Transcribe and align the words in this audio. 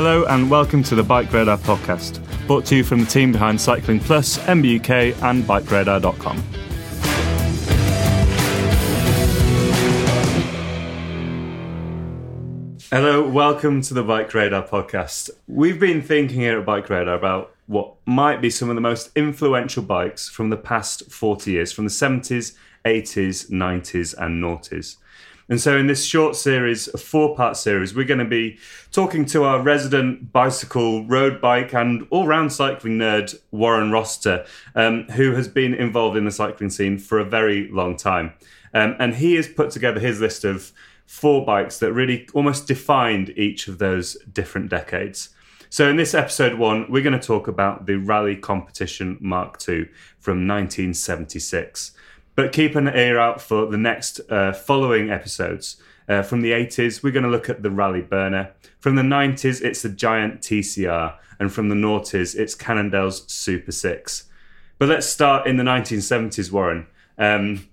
Hello 0.00 0.24
and 0.26 0.48
welcome 0.48 0.84
to 0.84 0.94
the 0.94 1.02
Bike 1.02 1.32
Radar 1.32 1.58
podcast, 1.58 2.20
brought 2.46 2.64
to 2.66 2.76
you 2.76 2.84
from 2.84 3.00
the 3.00 3.06
team 3.06 3.32
behind 3.32 3.60
Cycling 3.60 3.98
Plus, 3.98 4.38
MBUK, 4.46 5.20
and 5.24 5.42
BikeRadar.com. 5.42 6.36
Hello, 12.92 13.28
welcome 13.28 13.82
to 13.82 13.92
the 13.92 14.04
Bike 14.04 14.32
Radar 14.32 14.62
podcast. 14.62 15.30
We've 15.48 15.80
been 15.80 16.00
thinking 16.00 16.38
here 16.38 16.60
at 16.60 16.64
Bike 16.64 16.88
Radar 16.88 17.16
about 17.16 17.56
what 17.66 17.94
might 18.06 18.40
be 18.40 18.50
some 18.50 18.68
of 18.70 18.76
the 18.76 18.80
most 18.80 19.10
influential 19.16 19.82
bikes 19.82 20.28
from 20.28 20.50
the 20.50 20.56
past 20.56 21.10
40 21.10 21.50
years, 21.50 21.72
from 21.72 21.86
the 21.86 21.90
70s, 21.90 22.54
80s, 22.84 23.50
90s, 23.50 24.14
and 24.16 24.40
noughties. 24.40 24.98
And 25.50 25.60
so, 25.60 25.78
in 25.78 25.86
this 25.86 26.04
short 26.04 26.36
series, 26.36 26.88
a 26.88 26.98
four 26.98 27.34
part 27.34 27.56
series, 27.56 27.94
we're 27.94 28.04
going 28.04 28.18
to 28.18 28.26
be 28.26 28.58
talking 28.92 29.24
to 29.26 29.44
our 29.44 29.62
resident 29.62 30.30
bicycle, 30.30 31.06
road 31.06 31.40
bike, 31.40 31.72
and 31.72 32.06
all 32.10 32.26
round 32.26 32.52
cycling 32.52 32.98
nerd, 32.98 33.38
Warren 33.50 33.90
Rossiter, 33.90 34.44
um, 34.74 35.04
who 35.04 35.34
has 35.34 35.48
been 35.48 35.72
involved 35.72 36.18
in 36.18 36.26
the 36.26 36.30
cycling 36.30 36.68
scene 36.68 36.98
for 36.98 37.18
a 37.18 37.24
very 37.24 37.68
long 37.70 37.96
time. 37.96 38.34
Um, 38.74 38.96
and 38.98 39.14
he 39.14 39.36
has 39.36 39.48
put 39.48 39.70
together 39.70 40.00
his 40.00 40.20
list 40.20 40.44
of 40.44 40.70
four 41.06 41.46
bikes 41.46 41.78
that 41.78 41.94
really 41.94 42.28
almost 42.34 42.66
defined 42.66 43.30
each 43.30 43.68
of 43.68 43.78
those 43.78 44.18
different 44.30 44.68
decades. 44.68 45.30
So, 45.70 45.88
in 45.88 45.96
this 45.96 46.12
episode 46.14 46.58
one, 46.58 46.90
we're 46.90 47.02
going 47.02 47.18
to 47.18 47.26
talk 47.26 47.48
about 47.48 47.86
the 47.86 47.96
Raleigh 47.96 48.36
Competition 48.36 49.16
Mark 49.20 49.56
II 49.66 49.88
from 50.18 50.46
1976. 50.46 51.92
But 52.38 52.52
keep 52.52 52.76
an 52.76 52.86
ear 52.86 53.18
out 53.18 53.40
for 53.40 53.66
the 53.66 53.76
next 53.76 54.20
uh, 54.30 54.52
following 54.52 55.10
episodes. 55.10 55.76
Uh, 56.08 56.22
from 56.22 56.40
the 56.40 56.52
80s, 56.52 57.02
we're 57.02 57.10
going 57.10 57.24
to 57.24 57.28
look 57.28 57.50
at 57.50 57.64
the 57.64 57.70
Raleigh 57.72 58.00
Burner. 58.00 58.52
From 58.78 58.94
the 58.94 59.02
90s, 59.02 59.60
it's 59.60 59.82
the 59.82 59.88
Giant 59.88 60.40
TCR. 60.40 61.16
And 61.40 61.52
from 61.52 61.68
the 61.68 61.74
noughties, 61.74 62.36
it's 62.36 62.54
Cannondale's 62.54 63.24
Super 63.26 63.72
6. 63.72 64.28
But 64.78 64.88
let's 64.88 65.08
start 65.08 65.48
in 65.48 65.56
the 65.56 65.64
1970s, 65.64 66.52
Warren. 66.52 66.86
Um, 67.18 67.66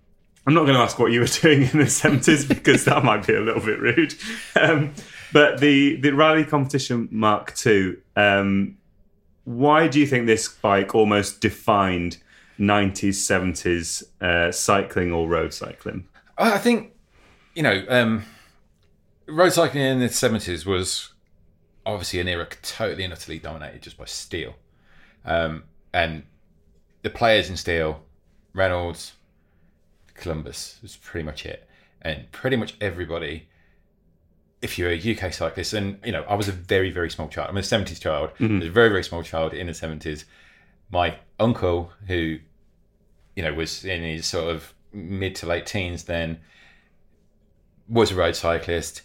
I'm 0.48 0.56
not 0.56 0.64
going 0.64 0.74
to 0.74 0.82
ask 0.82 0.98
what 0.98 1.12
you 1.12 1.20
were 1.20 1.28
doing 1.42 1.62
in 1.62 1.78
the 1.78 1.86
70s 1.86 2.48
because 2.48 2.86
that 2.86 3.04
might 3.04 3.28
be 3.28 3.36
a 3.36 3.42
little 3.42 3.62
bit 3.62 3.80
rude. 3.80 4.16
Um, 4.56 4.96
but 5.32 5.60
the, 5.60 5.98
the 5.98 6.10
Raleigh 6.10 6.44
Competition 6.44 7.08
Mark 7.12 7.54
II, 7.64 7.98
um, 8.16 8.80
why 9.44 9.88
do 9.88 10.00
you 10.00 10.08
think 10.08 10.26
this 10.26 10.48
bike 10.48 10.96
almost 10.96 11.40
defined 11.40 12.18
90s, 12.60 13.16
70s 13.16 14.04
uh, 14.22 14.52
cycling 14.52 15.12
or 15.12 15.28
road 15.28 15.54
cycling? 15.54 16.08
I 16.38 16.58
think, 16.58 16.94
you 17.54 17.64
know, 17.64 17.86
um, 17.88 18.26
road 19.28 19.50
cycling 19.50 19.84
in 19.84 20.00
the 20.00 20.08
70s 20.08 20.66
was 20.66 21.14
obviously 21.86 22.20
an 22.20 22.28
era 22.28 22.48
totally 22.62 23.04
and 23.04 23.14
utterly 23.14 23.40
dominated 23.40 23.82
just 23.82 23.98
by 23.98 24.06
steel. 24.06 24.56
Um, 25.24 25.64
and 25.94 26.24
the 27.04 27.10
players 27.10 27.50
in 27.50 27.58
steel, 27.58 28.04
Reynolds, 28.54 29.14
Columbus 30.16 30.80
was 30.82 30.96
pretty 30.98 31.26
much 31.26 31.46
it. 31.46 31.68
And 32.02 32.32
pretty 32.32 32.56
much 32.56 32.76
everybody, 32.82 33.48
if 34.62 34.78
you're 34.78 34.92
a 34.92 34.98
UK 35.16 35.34
cyclist, 35.34 35.74
and 35.74 36.00
you 36.06 36.12
know, 36.12 36.24
I 36.24 36.36
was 36.36 36.48
a 36.48 36.52
very, 36.52 36.92
very 36.92 37.10
small 37.10 37.28
child. 37.28 37.50
I'm 37.50 37.58
a 37.58 37.62
70s 37.62 38.00
child. 38.00 38.32
Mm-hmm. 38.40 38.56
I 38.56 38.60
was 38.60 38.68
a 38.68 38.72
very, 38.72 38.90
very 38.90 39.04
small 39.04 39.24
child 39.24 39.54
in 39.54 39.68
the 39.68 39.74
70s. 39.74 40.26
My 40.90 41.18
uncle, 41.40 41.92
who, 42.08 42.40
you 43.36 43.44
know, 43.44 43.54
was 43.54 43.84
in 43.84 44.04
his 44.04 44.26
sort 44.26 44.54
of 44.54 44.74
mid 44.94 45.36
to 45.36 45.46
late 45.46 45.66
teens 45.66 46.04
then, 46.06 46.40
was 47.88 48.12
a 48.12 48.16
road 48.16 48.36
cyclist. 48.36 49.02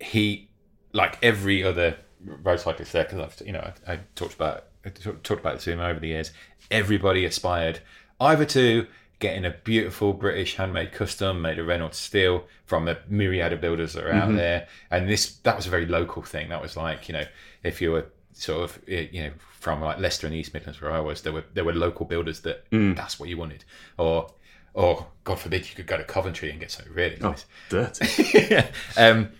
He, 0.00 0.48
like 0.92 1.18
every 1.22 1.62
other 1.62 1.96
road 2.20 2.60
cyclist 2.60 2.92
there, 2.92 3.04
because 3.04 3.18
I've, 3.18 3.46
you 3.46 3.52
know, 3.52 3.72
I, 3.86 3.92
I 3.94 4.00
talked 4.14 4.34
about 4.34 4.66
I 4.84 4.90
talked 4.90 5.30
about 5.30 5.62
him 5.66 5.80
over 5.80 5.98
the 5.98 6.08
years. 6.08 6.30
Everybody 6.70 7.24
aspired 7.24 7.80
either 8.20 8.44
to 8.46 8.86
getting 9.18 9.44
a 9.44 9.50
beautiful 9.50 10.12
British 10.12 10.56
handmade 10.56 10.92
custom 10.92 11.40
made 11.40 11.58
of 11.58 11.66
Reynolds 11.66 11.96
steel 11.96 12.44
from 12.66 12.88
a 12.88 12.98
myriad 13.08 13.52
of 13.52 13.60
builders 13.60 13.94
that 13.94 14.04
are 14.04 14.12
out 14.12 14.28
mm-hmm. 14.28 14.36
there. 14.36 14.68
And 14.90 15.08
this 15.08 15.36
that 15.44 15.56
was 15.56 15.66
a 15.66 15.70
very 15.70 15.86
local 15.86 16.22
thing. 16.22 16.50
That 16.50 16.60
was 16.60 16.76
like, 16.76 17.08
you 17.08 17.14
know, 17.14 17.24
if 17.62 17.80
you 17.80 17.92
were 17.92 18.06
sort 18.34 18.62
of 18.64 18.88
you 18.88 19.22
know 19.22 19.30
from 19.60 19.80
like 19.80 19.98
Leicester 19.98 20.26
and 20.26 20.36
East 20.36 20.52
Midlands 20.52 20.80
where 20.82 20.92
I 20.92 21.00
was, 21.00 21.22
there 21.22 21.32
were 21.32 21.44
there 21.54 21.64
were 21.64 21.72
local 21.72 22.04
builders 22.04 22.40
that 22.40 22.64
that's 22.70 23.18
what 23.18 23.28
you 23.28 23.36
wanted. 23.38 23.64
Or 23.96 24.30
or 24.74 25.06
God 25.22 25.38
forbid 25.38 25.68
you 25.68 25.74
could 25.74 25.86
go 25.86 25.96
to 25.96 26.04
Coventry 26.04 26.50
and 26.50 26.58
get 26.60 26.70
something 26.70 26.92
really 26.92 27.16
nice. 27.20 27.44
Dirty. 27.70 28.56
um, 28.96 29.30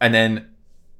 and 0.00 0.14
then 0.14 0.50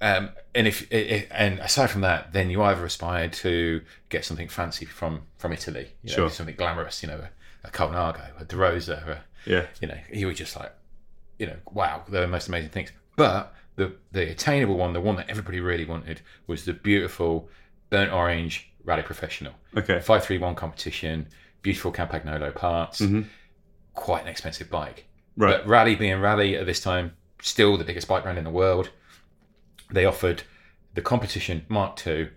um, 0.00 0.30
and 0.54 0.66
if 0.66 0.90
it, 0.92 1.28
and 1.30 1.58
aside 1.60 1.88
from 1.90 2.02
that, 2.02 2.32
then 2.32 2.50
you 2.50 2.62
either 2.62 2.84
aspire 2.84 3.28
to 3.28 3.80
get 4.10 4.24
something 4.24 4.48
fancy 4.48 4.84
from 4.84 5.22
from 5.38 5.52
Italy, 5.52 5.88
you 6.02 6.10
know, 6.10 6.16
Sure. 6.16 6.30
something 6.30 6.54
glamorous, 6.56 7.02
you 7.02 7.08
know, 7.08 7.20
a, 7.64 7.68
a 7.68 7.70
Colnago, 7.70 8.20
a 8.38 8.44
De 8.44 8.56
Rosa, 8.56 9.22
a, 9.46 9.50
Yeah. 9.50 9.66
you 9.80 9.88
know, 9.88 9.98
you 10.12 10.26
were 10.26 10.34
just 10.34 10.54
like, 10.56 10.72
you 11.38 11.46
know, 11.46 11.56
wow, 11.72 12.02
they're 12.08 12.22
the 12.22 12.26
most 12.28 12.48
amazing 12.48 12.70
things. 12.70 12.90
But 13.16 13.54
the 13.76 13.92
the 14.12 14.30
attainable 14.30 14.76
one, 14.76 14.92
the 14.92 15.00
one 15.00 15.16
that 15.16 15.30
everybody 15.30 15.60
really 15.60 15.84
wanted, 15.84 16.20
was 16.46 16.64
the 16.64 16.72
beautiful 16.72 17.48
burnt 17.90 18.12
orange 18.12 18.70
Raleigh 18.84 19.02
Professional. 19.02 19.52
Okay. 19.76 20.00
five 20.00 20.24
three 20.24 20.38
one 20.38 20.54
competition, 20.54 21.28
beautiful 21.62 21.92
Campagnolo 21.92 22.54
parts, 22.54 23.00
mm-hmm. 23.00 23.22
quite 23.94 24.22
an 24.22 24.28
expensive 24.28 24.70
bike. 24.70 25.06
Right. 25.36 25.58
But 25.58 25.68
Raleigh 25.68 25.96
being 25.96 26.20
Raleigh 26.20 26.56
at 26.56 26.66
this 26.66 26.80
time, 26.80 27.14
still 27.40 27.76
the 27.76 27.84
biggest 27.84 28.08
bike 28.08 28.22
brand 28.22 28.38
in 28.38 28.44
the 28.44 28.50
world. 28.50 28.90
They 29.90 30.04
offered 30.04 30.42
the 30.94 31.02
competition 31.02 31.64
Mark 31.68 32.04
II 32.06 32.30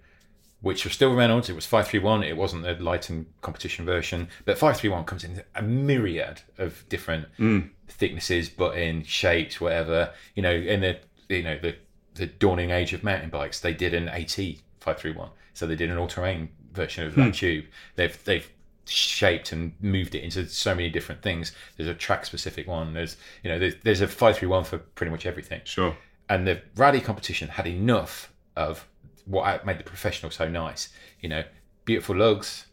which 0.61 0.83
was 0.83 0.93
still 0.93 1.15
Reynolds. 1.15 1.49
It 1.49 1.55
was 1.55 1.65
531. 1.65 2.23
It 2.23 2.35
wasn't 2.35 2.63
the 2.63 2.73
light 2.75 3.09
and 3.09 3.25
competition 3.41 3.85
version. 3.85 4.27
But 4.45 4.57
531 4.57 5.05
comes 5.05 5.23
in 5.23 5.41
a 5.55 5.61
myriad 5.61 6.41
of 6.57 6.87
different 6.89 7.27
mm. 7.37 7.69
thicknesses, 7.87 8.49
but 8.49 8.77
in 8.77 9.03
shapes, 9.03 9.61
whatever. 9.61 10.11
You 10.35 10.43
know, 10.43 10.51
in 10.51 10.81
the 10.81 10.99
you 11.29 11.43
know 11.43 11.57
the 11.59 11.75
the 12.15 12.25
dawning 12.25 12.71
age 12.71 12.93
of 12.93 13.03
mountain 13.03 13.29
bikes, 13.29 13.59
they 13.59 13.73
did 13.73 13.93
an 13.93 14.09
AT 14.09 14.31
531. 14.31 15.29
So 15.53 15.65
they 15.67 15.75
did 15.75 15.89
an 15.89 15.97
all-terrain 15.97 16.49
version 16.73 17.05
of 17.05 17.15
that 17.15 17.33
tube. 17.33 17.65
They've 17.95 18.23
they've 18.25 18.49
shaped 18.85 19.51
and 19.51 19.73
moved 19.81 20.15
it 20.15 20.23
into 20.23 20.47
so 20.47 20.73
many 20.73 20.89
different 20.89 21.21
things. 21.21 21.51
There's 21.77 21.89
a 21.89 21.93
track 21.93 22.25
specific 22.25 22.67
one. 22.67 22.93
There's 22.93 23.17
you 23.43 23.49
know 23.51 23.59
there's, 23.59 23.75
there's 23.83 24.01
a 24.01 24.07
531 24.07 24.63
for 24.65 24.77
pretty 24.79 25.11
much 25.11 25.25
everything 25.25 25.61
Sure. 25.63 25.95
and 26.27 26.47
the 26.47 26.61
Raleigh 26.75 27.01
competition 27.01 27.49
had 27.49 27.67
enough 27.67 28.33
of 28.55 28.87
what 29.25 29.65
made 29.65 29.77
the 29.79 29.83
professional 29.83 30.31
so 30.31 30.49
nice. 30.49 30.89
You 31.21 31.29
know, 31.29 31.43
beautiful 31.85 32.15
lugs, 32.15 32.65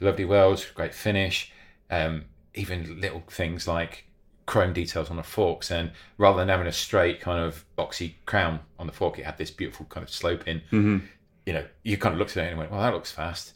lovely 0.00 0.24
welds, 0.24 0.64
great 0.66 0.94
finish, 0.94 1.50
um, 1.90 2.26
even 2.54 3.00
little 3.00 3.22
things 3.28 3.66
like 3.66 4.04
chrome 4.52 4.72
details 4.74 5.08
on 5.10 5.16
the 5.16 5.22
forks. 5.22 5.70
And 5.70 5.90
rather 6.18 6.38
than 6.38 6.48
having 6.48 6.66
a 6.66 6.72
straight 6.72 7.20
kind 7.20 7.40
of 7.42 7.64
boxy 7.78 8.14
crown 8.26 8.60
on 8.78 8.86
the 8.86 8.92
fork, 8.92 9.18
it 9.18 9.24
had 9.24 9.38
this 9.38 9.50
beautiful 9.50 9.86
kind 9.86 10.04
of 10.04 10.10
sloping. 10.10 10.58
Mm-hmm. 10.70 10.98
You 11.46 11.52
know, 11.54 11.64
you 11.82 11.96
kind 11.96 12.12
of 12.12 12.18
looked 12.18 12.36
at 12.36 12.44
it 12.44 12.48
and 12.50 12.58
went, 12.58 12.70
"Well, 12.70 12.80
that 12.80 12.92
looks 12.92 13.10
fast." 13.10 13.54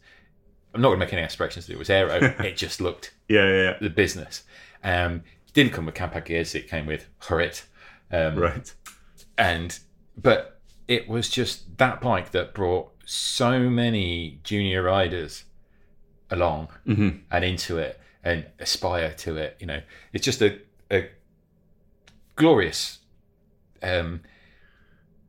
I'm 0.74 0.80
not 0.82 0.88
going 0.88 1.00
to 1.00 1.06
make 1.06 1.12
any 1.12 1.22
aspirations 1.22 1.66
that 1.66 1.72
it 1.74 1.78
was 1.78 1.88
aero. 1.90 2.14
it 2.40 2.56
just 2.56 2.80
looked 2.80 3.12
Yeah, 3.28 3.46
yeah, 3.48 3.62
yeah. 3.62 3.76
the 3.80 3.88
business. 3.90 4.42
Um, 4.84 5.22
it 5.46 5.52
didn't 5.54 5.72
come 5.72 5.86
with 5.86 5.94
Campa 5.94 6.24
gears; 6.24 6.54
it 6.54 6.68
came 6.68 6.86
with 6.86 7.06
Huret. 7.22 7.64
Um, 8.10 8.36
Right. 8.36 8.74
and 9.38 9.78
but 10.16 10.60
it 10.88 11.08
was 11.08 11.28
just 11.28 11.76
that 11.78 12.00
bike 12.00 12.30
that 12.30 12.54
brought 12.54 12.88
so 13.04 13.58
many 13.70 14.40
junior 14.44 14.82
riders 14.82 15.44
along 16.30 16.68
Mm-hmm. 16.86 17.10
and 17.30 17.44
into 17.44 17.76
it 17.78 18.00
and 18.24 18.46
aspire 18.58 19.12
to 19.12 19.36
it 19.36 19.56
you 19.60 19.66
know 19.66 19.80
it's 20.12 20.24
just 20.24 20.42
a, 20.42 20.58
a 20.90 21.08
glorious 22.36 22.98
um 23.82 24.20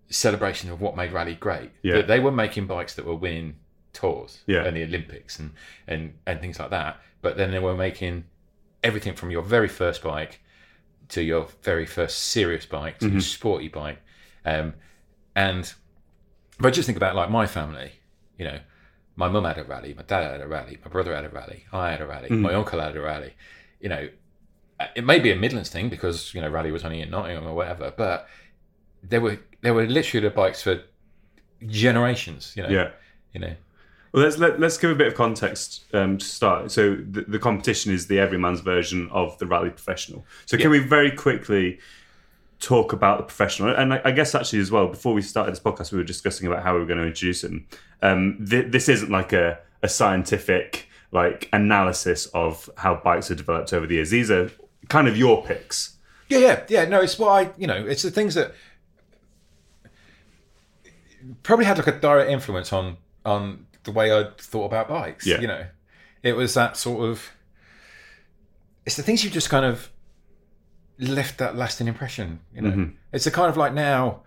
celebration 0.09 0.71
of 0.71 0.80
what 0.80 0.95
made 0.95 1.12
Raleigh 1.12 1.36
great 1.36 1.71
Yeah. 1.81 1.95
that 1.95 2.07
they 2.07 2.19
were 2.19 2.31
making 2.31 2.65
bikes 2.68 2.95
that 2.95 3.06
were 3.06 3.15
winning 3.15 3.57
tours 3.94 4.39
Yeah. 4.45 4.63
and 4.65 4.77
the 4.77 4.83
olympics 4.83 5.39
and 5.39 5.51
and 5.88 6.13
and 6.25 6.39
things 6.39 6.59
like 6.59 6.69
that 6.69 6.98
but 7.21 7.36
then 7.38 7.51
they 7.51 7.59
were 7.59 7.75
making 7.75 8.25
everything 8.83 9.15
from 9.15 9.31
your 9.31 9.42
very 9.42 9.68
first 9.68 10.04
bike 10.04 10.39
to 11.09 11.21
your 11.21 11.48
very 11.63 11.86
first 11.86 12.19
serious 12.19 12.65
bike 12.65 13.00
to 13.00 13.09
your 13.09 13.21
sporty 13.21 13.68
bike 13.68 14.00
um 14.45 14.74
and 15.36 15.74
if 16.59 16.65
I 16.65 16.69
just 16.71 16.86
think 16.88 16.98
about 16.98 17.15
like 17.15 17.30
my 17.30 17.45
family, 17.45 17.92
you 18.36 18.44
know, 18.45 18.59
my 19.15 19.30
mum 19.30 19.44
had 19.45 19.59
a 19.59 19.63
Raleigh, 19.63 19.94
my 19.94 20.01
dad 20.01 20.24
had 20.31 20.42
a 20.42 20.48
Raleigh, 20.48 20.80
my 20.83 20.89
brother 20.89 21.13
had 21.15 21.24
a 21.24 21.30
Raleigh, 21.30 21.65
I 21.71 21.92
had 21.92 22.01
a 22.01 22.07
Raleigh, 22.07 22.31
my 22.31 22.56
uncle 22.56 22.80
had 22.80 22.98
a 22.98 23.00
Raleigh. 23.01 23.36
You 23.80 23.89
know, 23.89 24.09
it 24.96 25.04
may 25.04 25.20
be 25.20 25.32
a 25.32 25.36
Midlands 25.36 25.70
thing 25.70 25.90
because 25.90 26.34
you 26.34 26.42
know 26.42 26.50
Raleigh 26.50 26.72
was 26.72 26.84
only 26.86 27.02
in 27.02 27.10
Nottingham 27.10 27.48
or 27.48 27.54
whatever, 27.54 27.92
but 27.96 28.28
there 29.04 29.22
were 29.22 29.40
there 29.62 29.74
were 29.74 29.86
literally 29.88 30.28
the 30.28 30.34
bikes 30.34 30.62
for 30.64 30.82
generations. 31.66 32.54
You 32.56 32.64
know, 32.64 32.70
Yeah. 32.70 32.92
you 33.34 33.40
know, 33.40 33.54
Well, 34.12 34.24
let's 34.24 34.38
let, 34.38 34.60
let's 34.60 34.78
give 34.78 34.92
a 34.92 34.96
bit 34.96 35.08
of 35.08 35.16
context 35.16 35.86
um, 35.94 36.18
to 36.18 36.26
start. 36.26 36.72
So 36.72 36.96
the, 36.96 37.22
the 37.28 37.40
competition 37.40 37.92
is 37.94 38.08
the 38.08 38.20
everyman's 38.20 38.62
version 38.62 39.10
of 39.12 39.38
the 39.40 39.46
Raleigh 39.48 39.70
professional. 39.72 40.26
So 40.46 40.58
can 40.58 40.70
we 40.70 40.80
very 40.80 41.12
quickly 41.12 41.80
talk 42.60 42.94
about 42.94 43.18
the 43.18 43.24
professional? 43.24 43.76
And 43.76 43.94
I, 43.96 44.02
I 44.06 44.12
guess 44.12 44.34
actually 44.36 44.60
as 44.60 44.72
well, 44.72 44.88
before 44.88 45.14
we 45.14 45.22
started 45.22 45.52
this 45.52 45.60
podcast, 45.60 45.92
we 45.92 45.98
were 45.98 46.04
discussing 46.04 46.48
about 46.48 46.64
how 46.64 46.74
we 46.74 46.80
were 46.80 46.86
going 46.86 47.00
to 47.00 47.06
introduce 47.08 47.44
him. 47.44 47.68
Um, 48.02 48.46
th- 48.50 48.72
this 48.72 48.88
isn't 48.90 49.10
like 49.12 49.34
a, 49.34 49.60
a 49.84 49.90
scientific 49.90 50.88
like 51.12 51.50
analysis 51.54 52.26
of 52.28 52.70
how 52.78 52.96
bikes 52.96 53.32
are 53.32 53.36
developed 53.36 53.74
over 53.74 53.88
the 53.88 53.96
years. 53.96 54.10
These 54.10 54.30
are 54.32 54.52
kind 54.89 55.07
of 55.07 55.18
your 55.18 55.44
picks. 55.44 55.98
Yeah, 56.30 56.39
yeah, 56.39 56.63
yeah. 56.69 56.86
No, 56.86 57.01
it's 57.01 57.18
what 57.18 57.30
I, 57.30 57.51
you 57.57 57.68
know, 57.68 57.86
it's 57.86 58.04
the 58.04 58.12
things 58.12 58.36
that 58.36 58.54
probably 61.44 61.66
had 61.66 61.78
like 61.78 61.88
a 61.88 62.00
direct 62.00 62.30
influence 62.30 62.72
on 62.74 62.98
on 63.25 63.66
the 63.84 63.92
way 63.92 64.18
I 64.18 64.30
thought 64.38 64.66
about 64.66 64.89
bikes. 64.89 65.25
Yeah. 65.25 65.39
You 65.39 65.48
know, 65.48 65.66
it 66.24 66.34
was 66.34 66.54
that 66.54 66.78
sort 66.78 67.10
of. 67.10 67.31
It's 68.86 68.95
the 68.95 69.04
things 69.04 69.24
you 69.24 69.30
just 69.30 69.50
kind 69.50 69.66
of 69.66 69.89
left 71.00 71.38
that 71.40 71.56
lasting 71.56 71.88
impression. 71.88 72.40
You 72.54 72.62
know, 72.62 72.90
it's 73.12 73.28
a 73.28 73.31
kind 73.31 73.50
of 73.50 73.57
like 73.57 73.74
now, 73.74 74.22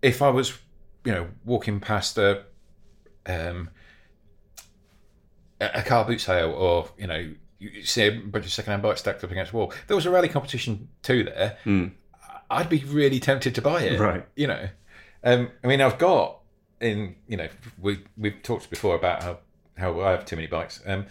if 0.00 0.22
I 0.22 0.30
was, 0.30 0.58
you 1.04 1.12
know, 1.12 1.28
walking 1.44 1.78
past 1.80 2.16
a, 2.16 2.44
um, 3.26 3.68
a 5.60 5.70
a 5.74 5.82
car 5.82 6.04
boot 6.04 6.20
sale 6.20 6.52
or 6.52 6.88
you 6.98 7.06
know. 7.06 7.34
You 7.58 7.82
see 7.84 8.04
a 8.06 8.10
bunch 8.12 8.44
of 8.44 8.52
second-hand 8.52 8.82
bikes 8.82 9.00
stacked 9.00 9.24
up 9.24 9.30
against 9.30 9.50
the 9.52 9.58
wall. 9.58 9.72
There 9.88 9.96
was 9.96 10.06
a 10.06 10.10
Raleigh 10.10 10.28
competition 10.28 10.88
too 11.02 11.24
there. 11.24 11.56
I'd 12.50 12.68
be 12.68 12.84
really 12.84 13.20
tempted 13.20 13.54
to 13.56 13.62
buy 13.62 13.82
it. 13.82 13.98
Right. 14.00 14.24
You 14.36 14.46
know, 14.46 14.68
um, 15.24 15.50
I 15.62 15.66
mean, 15.66 15.80
I've 15.80 15.98
got 15.98 16.38
in 16.80 17.16
you 17.26 17.36
know 17.36 17.48
we 17.80 17.98
we've 18.16 18.40
talked 18.42 18.70
before 18.70 18.94
about 18.94 19.22
how 19.22 19.38
how 19.76 20.00
I 20.00 20.12
have 20.12 20.24
too 20.24 20.36
many 20.36 20.46
bikes. 20.48 20.80
Um, 20.86 21.06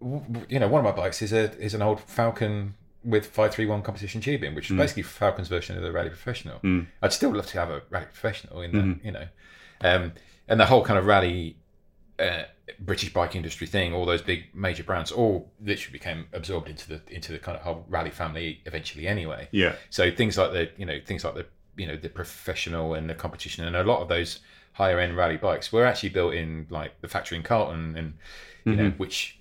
w- 0.00 0.46
you 0.48 0.58
know, 0.58 0.68
one 0.68 0.84
of 0.84 0.96
my 0.96 1.02
bikes 1.02 1.22
is 1.22 1.32
a 1.32 1.52
is 1.58 1.74
an 1.74 1.82
old 1.82 2.00
Falcon 2.00 2.74
with 3.04 3.26
five 3.26 3.52
three 3.52 3.66
one 3.66 3.82
competition 3.82 4.20
tubing, 4.20 4.54
which 4.54 4.70
is 4.70 4.76
basically 4.76 5.02
Falcon's 5.02 5.48
version 5.48 5.76
of 5.76 5.82
the 5.82 5.92
Raleigh 5.92 6.08
Professional. 6.10 6.60
I'd 7.02 7.12
still 7.12 7.32
love 7.34 7.46
to 7.48 7.58
have 7.58 7.70
a 7.70 7.82
Raleigh 7.90 8.06
Professional 8.06 8.60
in 8.62 8.72
that, 8.72 9.04
you 9.04 9.12
know, 9.12 9.26
um, 9.80 10.12
and 10.48 10.60
the 10.60 10.66
whole 10.66 10.84
kind 10.84 10.98
of 10.98 11.06
Raleigh. 11.06 11.56
Uh, 12.18 12.42
British 12.78 13.12
bike 13.12 13.34
industry 13.36 13.66
thing, 13.66 13.92
all 13.94 14.04
those 14.06 14.22
big 14.22 14.44
major 14.54 14.82
brands, 14.84 15.10
all 15.12 15.50
literally 15.62 15.92
became 15.92 16.26
absorbed 16.32 16.68
into 16.68 16.88
the 16.88 17.00
into 17.08 17.32
the 17.32 17.38
kind 17.38 17.56
of 17.56 17.62
whole 17.62 17.84
Raleigh 17.88 18.10
family 18.10 18.60
eventually. 18.66 19.06
Anyway, 19.08 19.48
Yeah. 19.52 19.74
so 19.90 20.10
things 20.10 20.36
like 20.38 20.52
the 20.52 20.70
you 20.76 20.86
know 20.86 20.98
things 21.04 21.24
like 21.24 21.34
the 21.34 21.46
you 21.76 21.86
know 21.86 21.96
the 21.96 22.08
professional 22.08 22.94
and 22.94 23.08
the 23.08 23.14
competition 23.14 23.64
and 23.64 23.74
a 23.76 23.84
lot 23.84 24.00
of 24.02 24.08
those 24.08 24.40
higher 24.74 24.98
end 25.00 25.16
Raleigh 25.16 25.36
bikes 25.36 25.72
were 25.72 25.84
actually 25.86 26.10
built 26.10 26.34
in 26.34 26.66
like 26.70 27.00
the 27.00 27.08
factory 27.08 27.36
in 27.36 27.42
Carlton 27.42 27.96
and 27.96 28.14
you 28.64 28.76
know 28.76 28.84
mm-hmm. 28.90 28.98
which 28.98 29.38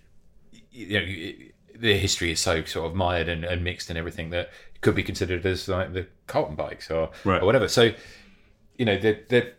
you 0.72 1.00
know 1.00 1.06
it- 1.06 1.56
the 1.75 1.98
history 1.98 2.30
is 2.30 2.42
so 2.42 2.62
sort 2.66 2.88
of 2.88 2.94
mired 2.94 3.30
and, 3.30 3.46
and 3.46 3.64
mixed 3.64 3.90
and 3.90 3.98
everything 3.98 4.32
that 4.32 4.50
could 4.82 4.96
be 4.96 5.04
considered 5.04 5.46
as 5.46 5.70
like 5.70 5.94
the 5.94 6.06
Carlton 6.28 6.56
bikes 6.56 6.92
or 6.92 7.10
Right. 7.24 7.42
or 7.42 7.46
whatever. 7.46 7.70
So 7.70 7.94
you 8.78 8.86
know 8.86 8.98
the 8.98 9.18
the 9.30 9.54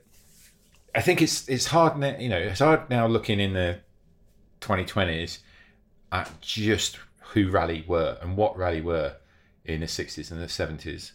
I 0.94 1.00
think 1.00 1.22
it's 1.22 1.48
it's 1.48 1.66
hard 1.66 1.97
now, 1.99 2.16
you 2.18 2.28
know 2.28 2.38
it's 2.38 2.61
hard 2.61 2.90
now 2.90 3.06
looking 3.06 3.38
in 3.40 3.52
the 3.52 3.78
2020s 4.61 5.38
at 6.12 6.30
just 6.40 6.99
who 7.32 7.50
Raleigh 7.50 7.85
were 7.87 8.18
and 8.20 8.37
what 8.37 8.56
Raleigh 8.56 8.80
were 8.80 9.16
in 9.64 9.80
the 9.80 9.87
60s 9.87 10.30
and 10.32 10.40
the 10.40 10.47
70s 10.47 11.12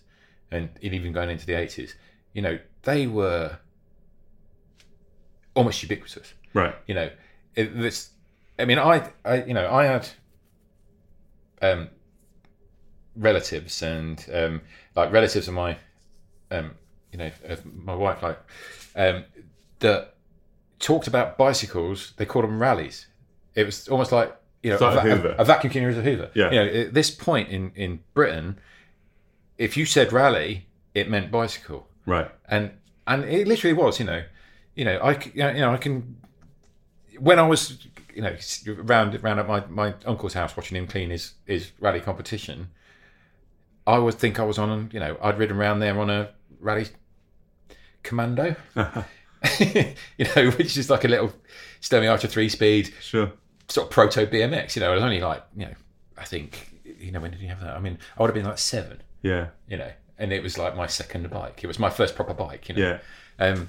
and 0.51 0.69
even 0.81 1.11
going 1.11 1.29
into 1.29 1.45
the 1.45 1.53
80s 1.53 1.93
you 2.33 2.41
know 2.41 2.57
they 2.83 3.07
were 3.07 3.57
almost 5.55 5.81
ubiquitous 5.83 6.33
Right. 6.53 6.75
you 6.87 6.95
know 6.95 7.09
it, 7.55 7.77
this 7.77 8.11
i 8.57 8.65
mean 8.65 8.79
i 8.79 9.09
i 9.25 9.43
you 9.43 9.53
know 9.53 9.69
i 9.69 9.85
had 9.85 10.07
um 11.61 11.89
relatives 13.17 13.81
and 13.81 14.25
um 14.33 14.61
like 14.95 15.11
relatives 15.11 15.47
of 15.47 15.53
my 15.53 15.77
um 16.51 16.71
you 17.11 17.17
know 17.17 17.31
of 17.45 17.65
my 17.65 17.95
wife 17.95 18.21
like 18.21 18.39
um 18.95 19.25
that 19.85 19.99
talked 20.79 21.07
about 21.07 21.37
bicycles 21.37 22.13
they 22.17 22.25
called 22.25 22.45
them 22.45 22.59
Raleighs 22.61 23.07
it 23.55 23.65
was 23.65 23.87
almost 23.87 24.11
like 24.11 24.29
you 24.63 24.69
know 24.71 24.77
like 24.79 24.95
a, 24.95 24.99
a 24.99 25.01
va- 25.01 25.09
Hoover. 25.15 25.35
a 25.39 25.45
vacuum 25.45 25.71
cleaner 25.71 25.89
is 25.89 25.97
a 25.97 26.01
hoover 26.01 26.29
Yeah. 26.33 26.49
you 26.51 26.59
know 26.59 26.67
at 26.81 26.93
this 26.93 27.09
point 27.11 27.47
in 27.49 27.71
in 27.75 27.99
britain 28.13 28.59
if 29.57 29.77
you 29.77 29.85
said 29.85 30.11
Raleigh 30.11 30.67
it 30.93 31.09
meant 31.09 31.31
bicycle 31.31 31.81
Right. 32.05 32.29
and 32.49 32.71
and 33.07 33.23
it 33.25 33.47
literally 33.47 33.73
was 33.83 33.99
you 33.99 34.05
know 34.11 34.21
you 34.75 34.85
know 34.85 34.97
i 35.09 35.11
c- 35.19 35.31
you 35.33 35.43
know, 35.43 35.51
you 35.57 35.61
know 35.63 35.71
i 35.73 35.77
can 35.77 36.17
when 37.27 37.37
i 37.39 37.47
was 37.53 37.61
you 38.15 38.21
know 38.21 38.35
round 38.91 39.09
round 39.23 39.39
at 39.39 39.47
my 39.47 39.59
my 39.81 39.93
uncle's 40.05 40.33
house 40.33 40.51
watching 40.57 40.75
him 40.77 40.87
clean 40.87 41.09
his 41.09 41.33
his 41.45 41.71
Raleigh 41.79 42.01
competition 42.09 42.57
i 43.87 43.97
would 43.97 44.15
think 44.15 44.39
i 44.39 44.43
was 44.51 44.57
on 44.57 44.89
you 44.93 44.99
know 44.99 45.15
i'd 45.25 45.37
ridden 45.37 45.57
around 45.57 45.79
there 45.79 45.97
on 46.03 46.09
a 46.09 46.21
Raleigh 46.59 46.89
commando 48.03 48.55
you 50.17 50.25
know 50.35 50.51
which 50.51 50.77
is 50.77 50.89
like 50.89 51.03
a 51.03 51.07
little 51.07 51.31
Sturmey 51.81 52.09
archer 52.09 52.27
three 52.27 52.49
speed 52.49 52.93
Sure. 53.01 53.31
sort 53.69 53.87
of 53.87 53.91
proto 53.91 54.25
bmx 54.25 54.75
you 54.75 54.79
know 54.81 54.91
it 54.91 54.95
was 54.95 55.03
only 55.03 55.19
like 55.21 55.43
you 55.55 55.65
know 55.65 55.73
i 56.17 56.23
think 56.23 56.71
you 56.99 57.11
know 57.11 57.19
when 57.19 57.31
did 57.31 57.39
you 57.41 57.47
have 57.47 57.59
that 57.61 57.75
i 57.75 57.79
mean 57.79 57.97
i 58.17 58.21
would 58.21 58.29
have 58.29 58.35
been 58.35 58.45
like 58.45 58.57
seven 58.57 59.01
Yeah. 59.21 59.47
you 59.67 59.77
know, 59.77 59.91
and 60.17 60.31
it 60.31 60.41
was 60.43 60.57
like 60.57 60.75
my 60.77 60.87
second 60.87 61.29
bike. 61.29 61.63
It 61.63 61.67
was 61.67 61.77
my 61.79 61.89
first 61.89 62.15
proper 62.15 62.33
bike, 62.33 62.69
you 62.69 62.75
know. 62.75 62.81
Yeah. 63.39 63.45
Um, 63.45 63.67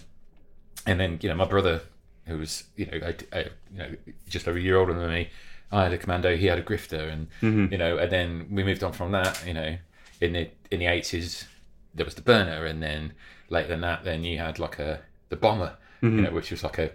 and 0.86 1.00
then 1.00 1.18
you 1.22 1.28
know 1.28 1.34
my 1.34 1.44
brother, 1.46 1.80
who 2.26 2.38
was 2.38 2.64
you 2.76 2.86
know 2.86 2.98
a, 3.02 3.14
a, 3.32 3.42
you 3.72 3.78
know 3.78 3.90
just 4.28 4.46
over 4.46 4.56
a 4.58 4.60
year 4.60 4.76
older 4.78 4.92
than 4.94 5.10
me, 5.10 5.28
I 5.72 5.82
had 5.84 5.92
a 5.92 5.98
commando, 5.98 6.36
he 6.36 6.46
had 6.46 6.58
a 6.58 6.62
grifter, 6.62 7.10
and 7.12 7.26
you 7.72 7.78
know, 7.78 7.98
and 7.98 8.12
then 8.12 8.46
we 8.50 8.62
moved 8.62 8.84
on 8.84 8.92
from 8.92 9.10
that. 9.12 9.42
You 9.44 9.54
know, 9.54 9.76
in 10.20 10.34
the 10.34 10.50
in 10.70 10.78
the 10.78 10.86
eighties, 10.86 11.48
there 11.94 12.04
was 12.04 12.14
the 12.14 12.22
burner, 12.22 12.64
and 12.64 12.80
then 12.82 13.12
later 13.50 13.68
than 13.68 13.80
that, 13.80 14.04
then 14.04 14.22
you 14.22 14.38
had 14.38 14.58
like 14.60 14.78
a 14.78 15.00
the 15.28 15.37
bomber, 15.37 15.76
you 16.02 16.11
know, 16.11 16.30
which 16.30 16.50
was 16.50 16.62
like 16.62 16.78
a 16.78 16.90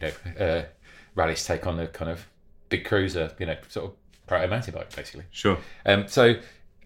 you 0.00 0.08
know 0.08 0.44
uh, 0.44 0.64
Raleigh's 1.14 1.44
take 1.44 1.66
on 1.66 1.76
the 1.76 1.86
kind 1.86 2.10
of 2.10 2.26
big 2.68 2.84
cruiser, 2.84 3.32
you 3.38 3.46
know, 3.46 3.56
sort 3.68 3.86
of 3.90 3.96
proto 4.26 4.48
mountain 4.48 4.74
bike 4.74 4.94
basically. 4.94 5.24
Sure. 5.30 5.58
Um, 5.84 6.08
so 6.08 6.34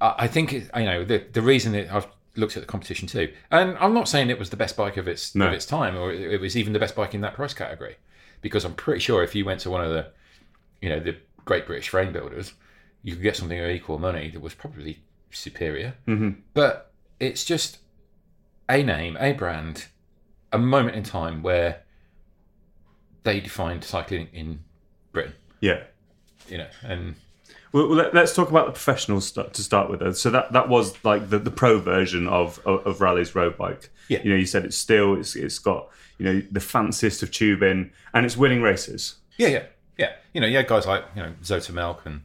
I, 0.00 0.14
I 0.19 0.26
think 0.26 0.52
it, 0.52 0.71
you 0.76 0.85
know 0.85 1.05
the 1.05 1.25
the 1.33 1.43
reason 1.43 1.73
that 1.73 1.93
I've 1.93 2.07
looked 2.37 2.57
at 2.57 2.61
the 2.62 2.67
competition 2.67 3.09
too, 3.09 3.33
and 3.50 3.76
I'm 3.78 3.95
not 3.95 4.09
saying 4.09 4.31
it 4.31 4.38
was 4.38 4.50
the 4.50 4.57
best 4.57 4.76
bike 4.76 4.97
of 4.97 5.09
its 5.09 5.35
No. 5.35 5.47
of 5.49 5.52
its 5.52 5.67
time, 5.67 5.97
or 5.97 6.12
it, 6.12 6.21
it 6.35 6.40
was 6.40 6.57
even 6.57 6.73
the 6.73 6.78
best 6.78 6.95
bike 6.95 7.14
in 7.14 7.21
that 7.23 7.35
price 7.35 7.55
category, 7.55 7.97
because 8.43 8.64
I'm 8.64 8.75
pretty 8.75 9.00
sure 9.00 9.23
if 9.23 9.35
you 9.35 9.45
went 9.45 9.61
to 9.61 9.71
one 9.71 9.83
of 9.85 9.90
the, 9.90 10.07
you 10.81 10.88
know, 10.88 11.00
the 11.00 11.17
great 11.45 11.67
British 11.67 11.88
frame 11.88 12.12
builders, 12.12 12.52
you 13.02 13.14
could 13.14 13.23
get 13.23 13.37
something 13.37 13.59
of 13.59 13.69
equal 13.71 13.99
money 13.99 14.31
that 14.31 14.40
was 14.40 14.55
probably 14.55 15.00
superior. 15.31 15.95
Mm-hmm. 16.07 16.40
But 16.55 16.93
it's 17.19 17.45
just 17.45 17.78
a 18.69 18.83
name, 18.83 19.17
a 19.19 19.33
brand, 19.33 19.87
a 20.52 20.59
moment 20.59 20.97
in 20.97 21.02
time 21.02 21.43
where 21.43 21.83
they 23.25 23.40
defined 23.40 23.85
cycling 23.85 24.28
in 24.33 24.61
Britain, 25.12 25.35
Yeah. 25.61 25.85
you 26.49 26.59
know, 26.59 26.69
and 26.83 27.17
Well, 27.73 27.87
let, 27.88 28.17
us 28.17 28.35
talk 28.35 28.49
about 28.49 28.67
the 28.67 28.73
professional 28.73 29.21
stuff 29.21 29.52
to 29.52 29.62
start 29.62 29.90
with. 29.90 30.17
So 30.17 30.31
that 30.31 30.52
that 30.52 30.71
was 30.71 31.05
like 31.05 31.28
the, 31.28 31.38
the 31.38 31.50
pro 31.50 31.78
version 31.78 32.26
of, 32.26 32.61
of 32.64 32.87
of 32.87 33.00
Raleigh's 33.02 33.35
road 33.35 33.59
bike. 33.59 33.90
Yeah. 34.09 34.23
You 34.23 34.31
know, 34.31 34.37
you 34.37 34.47
said 34.47 34.64
it's 34.64 34.76
still 34.76 35.14
it's 35.19 35.37
it's 35.37 35.59
got 35.59 35.88
you 36.17 36.25
know 36.25 36.43
the 36.50 36.61
fanciest 36.61 37.23
of 37.23 37.31
tubing 37.31 37.90
and 38.14 38.25
it's 38.25 38.37
winning 38.37 38.62
races. 38.62 39.17
Yeah, 39.37 39.49
yeah, 39.49 39.62
yeah. 39.99 40.12
You 40.33 40.40
know, 40.40 40.47
you 40.47 40.57
had 40.57 40.67
guys 40.67 40.87
like 40.87 41.05
you 41.14 41.23
know 41.23 41.33
Zoetemelk 41.43 42.07
and 42.07 42.23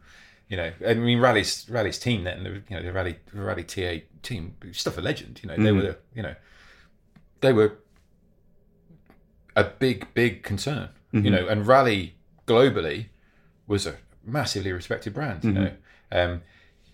you 0.47 0.57
know, 0.57 0.71
I 0.87 0.93
mean 0.93 1.19
Raleigh's 1.19 1.67
Raleigh's 1.69 1.99
team 1.99 2.23
then, 2.23 2.43
the, 2.43 2.49
you 2.49 2.77
know, 2.77 2.83
the 2.83 2.93
Raleigh 2.93 3.17
the 3.33 3.41
Raleigh 3.41 3.63
TI 3.63 4.05
team, 4.21 4.55
stuff 4.71 4.97
a 4.97 5.01
legend. 5.01 5.39
You 5.43 5.49
know, 5.49 5.55
they 5.55 5.63
mm-hmm. 5.63 5.79
were 5.79 5.97
you 6.15 6.23
know, 6.23 6.35
they 7.41 7.51
were 7.51 7.79
a 9.55 9.63
big 9.63 10.13
big 10.13 10.43
concern. 10.43 10.89
You 11.11 11.29
know, 11.29 11.47
and 11.47 11.67
Raleigh 11.67 12.15
globally 12.47 13.05
was 13.67 13.85
a 13.85 13.97
massively 14.25 14.71
respected 14.71 15.13
brand. 15.13 15.43
You 15.43 15.51
know, 15.51 15.71
um, 16.11 16.41